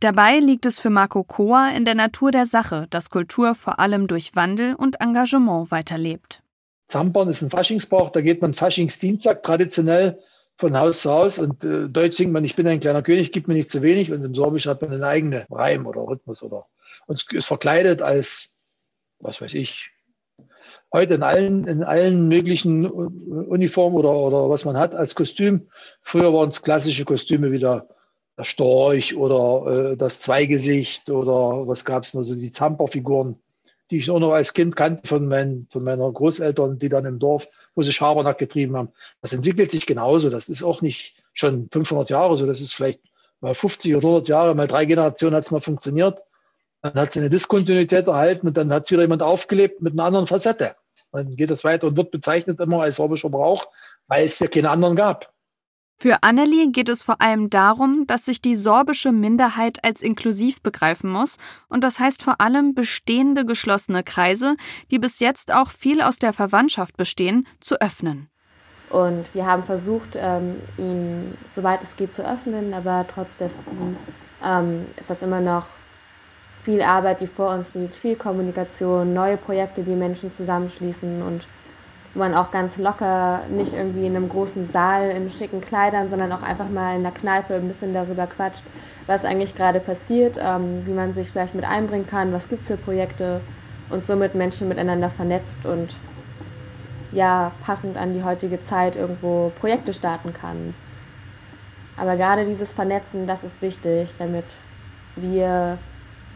Dabei 0.00 0.38
liegt 0.38 0.64
es 0.64 0.78
für 0.78 0.90
Marco 0.90 1.24
Koa 1.24 1.70
in 1.76 1.84
der 1.84 1.96
Natur 1.96 2.30
der 2.30 2.46
Sache, 2.46 2.86
dass 2.90 3.10
Kultur 3.10 3.56
vor 3.56 3.80
allem 3.80 4.06
durch 4.06 4.36
Wandel 4.36 4.74
und 4.76 5.00
Engagement 5.00 5.72
weiterlebt. 5.72 6.44
Zampern 6.86 7.28
ist 7.28 7.42
ein 7.42 7.50
Faschingsbrauch, 7.50 8.10
da 8.10 8.20
geht 8.20 8.40
man 8.40 8.54
Faschingsdienstag 8.54 9.42
traditionell 9.42 10.20
von 10.56 10.78
Haus 10.78 11.02
zu 11.02 11.10
Haus 11.10 11.38
und 11.40 11.64
äh, 11.64 11.88
Deutsch 11.88 12.16
singt 12.16 12.32
man, 12.32 12.44
ich 12.44 12.54
bin 12.54 12.68
ein 12.68 12.78
kleiner 12.78 13.02
König, 13.02 13.32
gib 13.32 13.48
mir 13.48 13.54
nicht 13.54 13.70
zu 13.70 13.82
wenig 13.82 14.12
und 14.12 14.24
im 14.24 14.36
Sorbisch 14.36 14.66
hat 14.66 14.82
man 14.82 14.92
einen 14.92 15.02
eigenen 15.02 15.44
Reim 15.50 15.84
oder 15.86 16.02
Rhythmus 16.02 16.44
oder 16.44 16.66
und 17.06 17.24
ist 17.32 17.46
verkleidet 17.46 18.00
als, 18.00 18.50
was 19.18 19.40
weiß 19.40 19.54
ich, 19.54 19.90
heute 20.92 21.14
in 21.14 21.24
allen, 21.24 21.66
in 21.66 21.82
allen 21.82 22.28
möglichen 22.28 22.86
Uniformen 22.86 23.96
oder, 23.96 24.14
oder 24.14 24.48
was 24.48 24.64
man 24.64 24.76
hat 24.76 24.94
als 24.94 25.16
Kostüm. 25.16 25.68
Früher 26.02 26.32
waren 26.32 26.50
es 26.50 26.62
klassische 26.62 27.04
Kostüme 27.04 27.50
wieder 27.50 27.88
der 28.38 28.44
Storch 28.44 29.16
oder 29.16 29.90
äh, 29.90 29.96
das 29.96 30.20
Zweigesicht 30.20 31.10
oder 31.10 31.66
was 31.66 31.84
gab 31.84 32.04
es 32.04 32.14
noch, 32.14 32.22
so 32.22 32.36
die 32.36 32.52
Zamperfiguren, 32.52 33.36
die 33.90 33.98
ich 33.98 34.10
auch 34.10 34.20
noch 34.20 34.32
als 34.32 34.54
Kind 34.54 34.76
kannte 34.76 35.06
von, 35.06 35.26
mein, 35.26 35.66
von 35.70 35.82
meiner 35.82 36.10
Großeltern, 36.10 36.78
die 36.78 36.88
dann 36.88 37.04
im 37.04 37.18
Dorf, 37.18 37.48
wo 37.74 37.82
sie 37.82 37.92
Schabernack 37.92 38.38
getrieben 38.38 38.76
haben. 38.76 38.90
Das 39.20 39.32
entwickelt 39.32 39.72
sich 39.72 39.86
genauso. 39.86 40.30
Das 40.30 40.48
ist 40.48 40.62
auch 40.62 40.82
nicht 40.82 41.16
schon 41.32 41.68
500 41.72 42.10
Jahre 42.10 42.36
so. 42.36 42.46
Das 42.46 42.60
ist 42.60 42.74
vielleicht 42.74 43.00
mal 43.40 43.54
50 43.54 43.96
oder 43.96 44.06
100 44.06 44.28
Jahre, 44.28 44.54
mal 44.54 44.68
drei 44.68 44.84
Generationen 44.84 45.34
hat 45.34 45.44
es 45.44 45.50
mal 45.50 45.60
funktioniert. 45.60 46.22
Dann 46.80 46.94
hat 46.94 47.10
es 47.10 47.16
eine 47.16 47.30
Diskontinuität 47.30 48.06
erhalten 48.06 48.46
und 48.46 48.56
dann 48.56 48.72
hat 48.72 48.84
es 48.84 48.90
wieder 48.92 49.02
jemand 49.02 49.22
aufgelebt 49.22 49.82
mit 49.82 49.94
einer 49.94 50.04
anderen 50.04 50.28
Facette. 50.28 50.76
Dann 51.10 51.34
geht 51.34 51.50
es 51.50 51.64
weiter 51.64 51.88
und 51.88 51.96
wird 51.96 52.12
bezeichnet 52.12 52.60
immer 52.60 52.82
als 52.82 52.96
sorbischer 52.96 53.30
Brauch, 53.30 53.66
weil 54.06 54.26
es 54.26 54.38
ja 54.38 54.46
keine 54.46 54.70
anderen 54.70 54.94
gab. 54.94 55.32
Für 56.00 56.22
Annelie 56.22 56.70
geht 56.70 56.88
es 56.88 57.02
vor 57.02 57.20
allem 57.20 57.50
darum, 57.50 58.06
dass 58.06 58.24
sich 58.24 58.40
die 58.40 58.54
sorbische 58.54 59.10
Minderheit 59.10 59.84
als 59.84 60.00
inklusiv 60.00 60.62
begreifen 60.62 61.10
muss, 61.10 61.38
und 61.68 61.82
das 61.82 61.98
heißt 61.98 62.22
vor 62.22 62.40
allem 62.40 62.72
bestehende 62.72 63.44
geschlossene 63.44 64.04
Kreise, 64.04 64.54
die 64.92 65.00
bis 65.00 65.18
jetzt 65.18 65.52
auch 65.52 65.70
viel 65.70 66.00
aus 66.00 66.20
der 66.20 66.32
Verwandtschaft 66.32 66.96
bestehen, 66.96 67.48
zu 67.58 67.80
öffnen. 67.80 68.28
Und 68.90 69.24
wir 69.34 69.44
haben 69.44 69.64
versucht, 69.64 70.10
ähm, 70.14 70.54
ihn 70.78 71.36
soweit 71.52 71.82
es 71.82 71.96
geht 71.96 72.14
zu 72.14 72.24
öffnen, 72.24 72.74
aber 72.74 73.04
trotz 73.12 73.36
dessen 73.36 73.96
ähm, 74.44 74.86
ist 74.96 75.10
das 75.10 75.22
immer 75.22 75.40
noch 75.40 75.66
viel 76.62 76.80
Arbeit, 76.80 77.20
die 77.22 77.26
vor 77.26 77.52
uns 77.52 77.74
liegt, 77.74 77.96
viel 77.96 78.14
Kommunikation, 78.14 79.14
neue 79.14 79.36
Projekte, 79.36 79.82
die 79.82 79.96
Menschen 79.96 80.32
zusammenschließen 80.32 81.22
und 81.22 81.48
wo 82.14 82.20
man 82.20 82.34
auch 82.34 82.50
ganz 82.50 82.76
locker, 82.76 83.42
nicht 83.50 83.72
irgendwie 83.72 84.06
in 84.06 84.16
einem 84.16 84.28
großen 84.28 84.64
Saal 84.64 85.10
in 85.10 85.30
schicken 85.30 85.60
Kleidern, 85.60 86.10
sondern 86.10 86.32
auch 86.32 86.42
einfach 86.42 86.68
mal 86.68 86.96
in 86.96 87.02
der 87.02 87.12
Kneipe 87.12 87.54
ein 87.54 87.68
bisschen 87.68 87.92
darüber 87.94 88.26
quatscht, 88.26 88.62
was 89.06 89.24
eigentlich 89.24 89.54
gerade 89.54 89.80
passiert, 89.80 90.38
ähm, 90.42 90.82
wie 90.86 90.92
man 90.92 91.14
sich 91.14 91.30
vielleicht 91.30 91.54
mit 91.54 91.64
einbringen 91.64 92.06
kann, 92.06 92.32
was 92.32 92.48
gibt 92.48 92.62
es 92.62 92.68
für 92.68 92.76
Projekte 92.76 93.40
und 93.90 94.06
somit 94.06 94.34
Menschen 94.34 94.68
miteinander 94.68 95.10
vernetzt 95.10 95.64
und 95.64 95.94
ja, 97.12 97.52
passend 97.64 97.96
an 97.96 98.14
die 98.14 98.22
heutige 98.22 98.60
Zeit 98.60 98.96
irgendwo 98.96 99.50
Projekte 99.60 99.94
starten 99.94 100.32
kann. 100.34 100.74
Aber 101.96 102.16
gerade 102.16 102.44
dieses 102.44 102.72
Vernetzen, 102.72 103.26
das 103.26 103.44
ist 103.44 103.62
wichtig, 103.62 104.14
damit 104.18 104.44
wir 105.16 105.78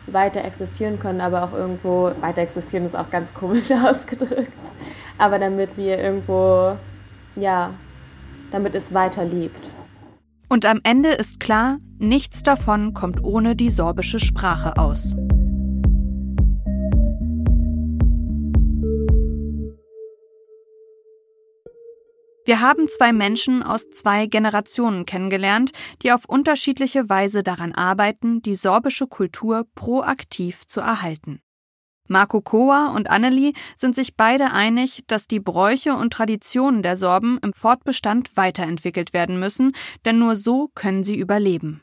weiter 0.07 0.45
existieren 0.45 0.99
können, 0.99 1.21
aber 1.21 1.45
auch 1.45 1.53
irgendwo, 1.53 2.11
weiter 2.21 2.43
existieren 2.43 2.85
ist 2.85 2.97
auch 2.97 3.11
ganz 3.11 3.33
komisch 3.33 3.71
ausgedrückt, 3.85 4.73
aber 5.23 5.39
damit 5.39 5.77
wir 5.77 5.99
irgendwo, 5.99 6.77
ja, 7.37 7.73
damit 8.51 8.75
es 8.75 8.93
weiter 8.93 9.25
lebt. 9.25 9.69
Und 10.49 10.67
am 10.67 10.81
Ende 10.83 11.11
ist 11.11 11.39
klar, 11.39 11.79
nichts 11.99 12.43
davon 12.43 12.93
kommt 12.93 13.23
ohne 13.23 13.55
die 13.55 13.71
sorbische 13.71 14.19
Sprache 14.19 14.77
aus. 14.77 15.15
Wir 22.45 22.61
haben 22.61 22.89
zwei 22.89 23.13
Menschen 23.13 23.63
aus 23.63 23.91
zwei 23.91 24.27
Generationen 24.27 25.07
kennengelernt, 25.07 25.71
die 26.03 26.11
auf 26.11 26.25
unterschiedliche 26.27 27.09
Weise 27.09 27.45
daran 27.45 27.73
arbeiten, 27.73 28.43
die 28.43 28.57
sorbische 28.57 29.07
Kultur 29.07 29.67
proaktiv 29.77 30.67
zu 30.67 30.81
erhalten. 30.81 31.41
Marco 32.13 32.43
Koa 32.43 32.93
und 32.95 33.11
Annelie 33.11 33.55
sind 33.77 33.95
sich 33.95 34.17
beide 34.17 34.53
einig, 34.53 35.03
dass 35.07 35.27
die 35.27 35.41
Bräuche 35.41 35.95
und 35.95 36.13
Traditionen 36.13 36.83
der 36.83 36.97
Sorben 36.97 37.39
im 37.43 37.55
Fortbestand 37.55 38.37
weiterentwickelt 38.37 39.13
werden 39.15 39.41
müssen, 39.41 39.73
denn 40.05 40.19
nur 40.19 40.37
so 40.37 40.69
können 40.75 41.03
sie 41.03 41.17
überleben. 41.17 41.83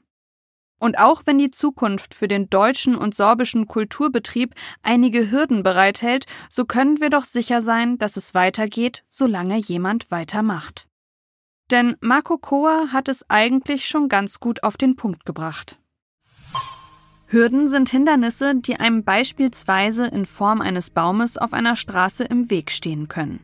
Und 0.79 0.99
auch 0.99 1.23
wenn 1.25 1.39
die 1.39 1.51
Zukunft 1.51 2.13
für 2.13 2.27
den 2.27 2.49
deutschen 2.49 2.95
und 2.95 3.13
sorbischen 3.13 3.67
Kulturbetrieb 3.67 4.53
einige 4.81 5.29
Hürden 5.31 5.63
bereithält, 5.63 6.25
so 6.49 6.63
können 6.63 7.01
wir 7.01 7.09
doch 7.09 7.25
sicher 7.25 7.61
sein, 7.61 7.97
dass 7.97 8.15
es 8.15 8.33
weitergeht, 8.33 9.03
solange 9.09 9.57
jemand 9.57 10.09
weitermacht. 10.11 10.87
Denn 11.71 11.97
Marco 12.01 12.37
Koa 12.37 12.89
hat 12.93 13.09
es 13.09 13.25
eigentlich 13.29 13.87
schon 13.87 14.09
ganz 14.09 14.39
gut 14.39 14.63
auf 14.63 14.77
den 14.77 14.95
Punkt 14.95 15.25
gebracht. 15.25 15.79
Hürden 17.31 17.67
sind 17.67 17.89
Hindernisse, 17.89 18.55
die 18.55 18.79
einem 18.79 19.03
beispielsweise 19.03 20.07
in 20.07 20.25
Form 20.25 20.61
eines 20.61 20.89
Baumes 20.89 21.37
auf 21.37 21.53
einer 21.53 21.75
Straße 21.75 22.23
im 22.23 22.49
Weg 22.49 22.71
stehen 22.71 23.07
können. 23.07 23.39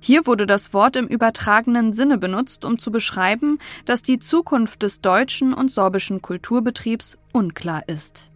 Hier 0.00 0.26
wurde 0.26 0.44
das 0.44 0.72
Wort 0.74 0.96
im 0.96 1.06
übertragenen 1.06 1.92
Sinne 1.92 2.18
benutzt, 2.18 2.64
um 2.64 2.80
zu 2.80 2.90
beschreiben, 2.90 3.60
dass 3.84 4.02
die 4.02 4.18
Zukunft 4.18 4.82
des 4.82 5.02
deutschen 5.02 5.54
und 5.54 5.70
sorbischen 5.70 6.20
Kulturbetriebs 6.20 7.16
unklar 7.32 7.84
ist. 7.86 8.28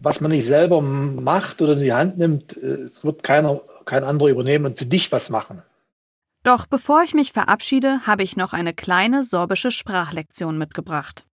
Was 0.00 0.20
man 0.20 0.30
nicht 0.30 0.46
selber 0.46 0.80
macht 0.80 1.60
oder 1.60 1.72
in 1.72 1.80
die 1.80 1.92
Hand 1.92 2.16
nimmt, 2.16 2.56
äh, 2.56 2.82
es 2.84 3.02
wird 3.02 3.24
keiner, 3.24 3.60
kein 3.84 4.04
anderer 4.04 4.28
übernehmen 4.28 4.66
und 4.66 4.78
für 4.78 4.86
dich 4.86 5.10
was 5.10 5.28
machen. 5.30 5.62
Doch 6.44 6.66
bevor 6.66 7.02
ich 7.02 7.14
mich 7.14 7.32
verabschiede, 7.32 8.06
habe 8.06 8.22
ich 8.22 8.36
noch 8.36 8.52
eine 8.52 8.74
kleine 8.74 9.24
sorbische 9.24 9.72
Sprachlektion 9.72 10.56
mitgebracht. 10.56 11.26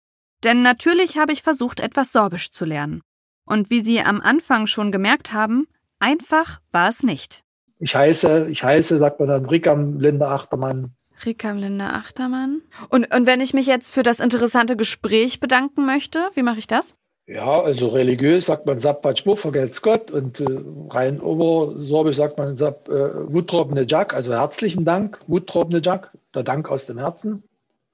Denn 0.45 0.63
natürlich 0.63 1.19
habe 1.19 1.33
ich 1.33 1.43
versucht, 1.43 1.81
etwas 1.81 2.13
Sorbisch 2.13 2.51
zu 2.51 2.65
lernen. 2.65 3.01
Und 3.47 3.71
wie 3.71 3.83
Sie 3.83 4.01
am 4.01 4.21
Anfang 4.21 4.67
schon 4.67 4.93
gemerkt 4.93 5.33
haben, 5.33 5.67
einfach 5.99 6.61
war 6.71 6.89
es 6.89 7.03
nicht. 7.03 7.43
Ich 7.79 7.95
heiße, 7.95 8.47
ich 8.51 8.63
heiße, 8.63 8.99
sagt 8.99 9.19
man 9.21 9.29
dann, 9.29 9.47
Rikam 9.47 9.99
Linda 9.99 10.35
Achtermann. 10.35 10.95
Rikam 11.25 11.59
Linda 11.59 11.91
Achtermann. 11.91 12.63
Und, 12.91 13.15
und 13.15 13.27
wenn 13.27 13.41
ich 13.41 13.55
mich 13.55 13.67
jetzt 13.67 13.91
für 13.91 14.03
das 14.03 14.21
interessante 14.21 14.77
Gespräch 14.77 15.41
bedanken 15.41 15.87
möchte, 15.87 16.31
wie 16.35 16.43
mache 16.43 16.59
ich 16.59 16.67
das? 16.67 16.95
Ja, 17.27 17.63
also 17.63 17.89
religiös 17.89 18.47
sagt 18.47 18.67
man 18.67 18.79
Sappatschbu, 18.79 19.37
vergelt's 19.37 19.81
Gott. 19.81 20.11
Und 20.11 20.41
äh, 20.41 20.47
rein 20.91 21.21
obersorbisch 21.21 22.17
sagt 22.17 22.37
man 22.37 22.57
Sap, 22.57 22.89
äh, 22.89 23.33
Wutrobne 23.33 23.87
Jack, 23.89 24.13
also 24.13 24.33
herzlichen 24.33 24.85
Dank, 24.85 25.21
Wutrobne 25.27 25.81
Jack, 25.83 26.11
der 26.35 26.43
Dank 26.43 26.69
aus 26.69 26.85
dem 26.85 26.99
Herzen. 26.99 27.43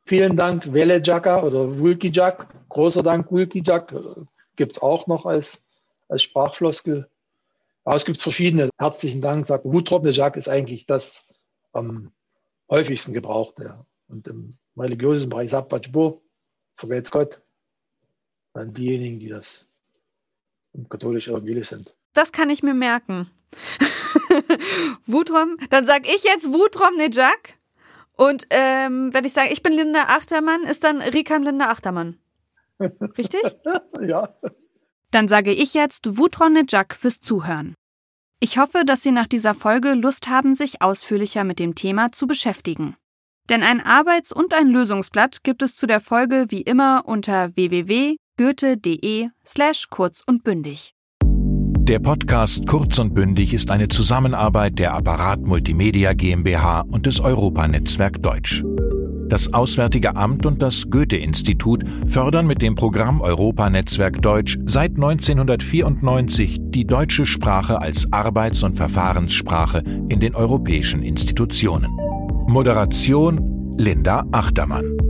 Vielen 0.07 0.37
Dank, 0.37 0.73
Wele 0.73 1.01
Jacka 1.03 1.43
oder 1.43 1.79
Wulki 1.79 2.11
Jack, 2.13 2.49
großer 2.69 3.03
Dank, 3.03 3.31
Wulki 3.31 3.63
Jack, 3.65 3.93
äh, 3.93 3.99
gibt 4.57 4.73
es 4.73 4.83
auch 4.83 5.07
noch 5.07 5.27
als, 5.27 5.63
als 6.09 6.23
Sprachfloskel. 6.23 7.09
Aber 7.85 7.97
es 7.97 8.05
gibt 8.05 8.21
verschiedene. 8.21 8.71
Herzlichen 8.79 9.21
Dank, 9.21 9.47
sagt 9.47 9.65
Wutrobne 9.65 10.11
Jacques 10.11 10.39
ist 10.39 10.49
eigentlich 10.49 10.87
das 10.87 11.25
am 11.73 12.13
häufigsten 12.69 13.13
gebrauchte. 13.13 13.85
Und 14.09 14.27
im 14.29 14.59
religiösen 14.77 15.31
Bereich 15.31 15.51
Sabbajbo, 15.51 16.23
vergelt's 16.77 17.11
Gott, 17.11 17.41
dann 18.53 18.75
diejenigen, 18.75 19.21
die 19.21 19.29
das 19.29 19.67
katholisch 20.89 21.29
evangelisch 21.29 21.69
sind. 21.69 21.95
Das 22.13 22.33
kann 22.33 22.51
ich 22.51 22.63
mir 22.63 22.75
merken. 22.75 23.31
Wutrom, 25.07 25.57
dann 25.71 25.87
sag 25.87 26.07
ich 26.07 26.25
jetzt 26.25 26.53
Wutrom 26.53 26.97
Nejak. 26.97 27.60
Und 28.21 28.49
ähm, 28.51 29.15
wenn 29.15 29.25
ich 29.25 29.33
sage, 29.33 29.51
ich 29.51 29.63
bin 29.63 29.73
Linda 29.73 30.03
Achtermann, 30.09 30.65
ist 30.65 30.85
dann 30.85 31.01
Rikam 31.01 31.43
Linda 31.43 31.71
Achtermann. 31.71 32.19
Richtig? 33.17 33.41
ja. 34.07 34.29
Dann 35.11 35.27
sage 35.27 35.55
ich 35.55 35.73
jetzt 35.73 36.19
Wutron 36.19 36.53
Nejak 36.53 36.95
fürs 36.95 37.23
Zuhören. 37.23 37.75
Ich 38.39 38.59
hoffe, 38.59 38.85
dass 38.85 39.03
Sie 39.03 39.11
nach 39.11 39.27
dieser 39.27 39.55
Folge 39.55 39.95
Lust 39.95 40.29
haben, 40.29 40.55
sich 40.55 40.83
ausführlicher 40.83 41.45
mit 41.45 41.59
dem 41.59 41.75
Thema 41.75 42.13
zu 42.13 42.27
beschäftigen. 42.27 42.95
Denn 43.49 43.63
ein 43.63 43.81
Arbeits- 43.81 44.33
und 44.33 44.53
ein 44.53 44.69
Lösungsblatt 44.69 45.43
gibt 45.43 45.63
es 45.63 45.75
zu 45.75 45.87
der 45.87 46.03
Folge 46.03 46.45
wie 46.51 46.61
immer 46.61 47.05
unter 47.07 47.57
www.goethe.de 47.57 49.31
slash 49.47 49.89
kurz 49.89 50.23
und 50.27 50.45
bündig. 50.45 50.93
Der 51.91 51.99
Podcast 51.99 52.69
Kurz 52.69 53.01
und 53.01 53.15
Bündig 53.15 53.53
ist 53.53 53.73
eine 53.73 53.89
Zusammenarbeit 53.89 54.79
der 54.79 54.95
Apparat 54.95 55.41
Multimedia 55.41 56.13
GmbH 56.13 56.83
und 56.83 57.05
des 57.05 57.19
Europanetzwerk 57.19 58.23
Deutsch. 58.23 58.63
Das 59.29 59.53
Auswärtige 59.53 60.15
Amt 60.15 60.47
und 60.47 60.63
das 60.63 60.89
Goethe-Institut 60.89 61.83
fördern 62.07 62.47
mit 62.47 62.63
dem 62.63 62.77
Programm 62.77 63.21
Europanetzwerk 63.21 64.23
Deutsch 64.23 64.57
seit 64.67 64.93
1994 64.93 66.61
die 66.61 66.85
deutsche 66.85 67.27
Sprache 67.27 67.81
als 67.81 68.07
Arbeits- 68.13 68.63
und 68.63 68.77
Verfahrenssprache 68.77 69.83
in 70.09 70.21
den 70.21 70.37
europäischen 70.37 71.03
Institutionen. 71.03 71.91
Moderation 72.47 73.75
Linda 73.77 74.27
Achtermann. 74.31 75.10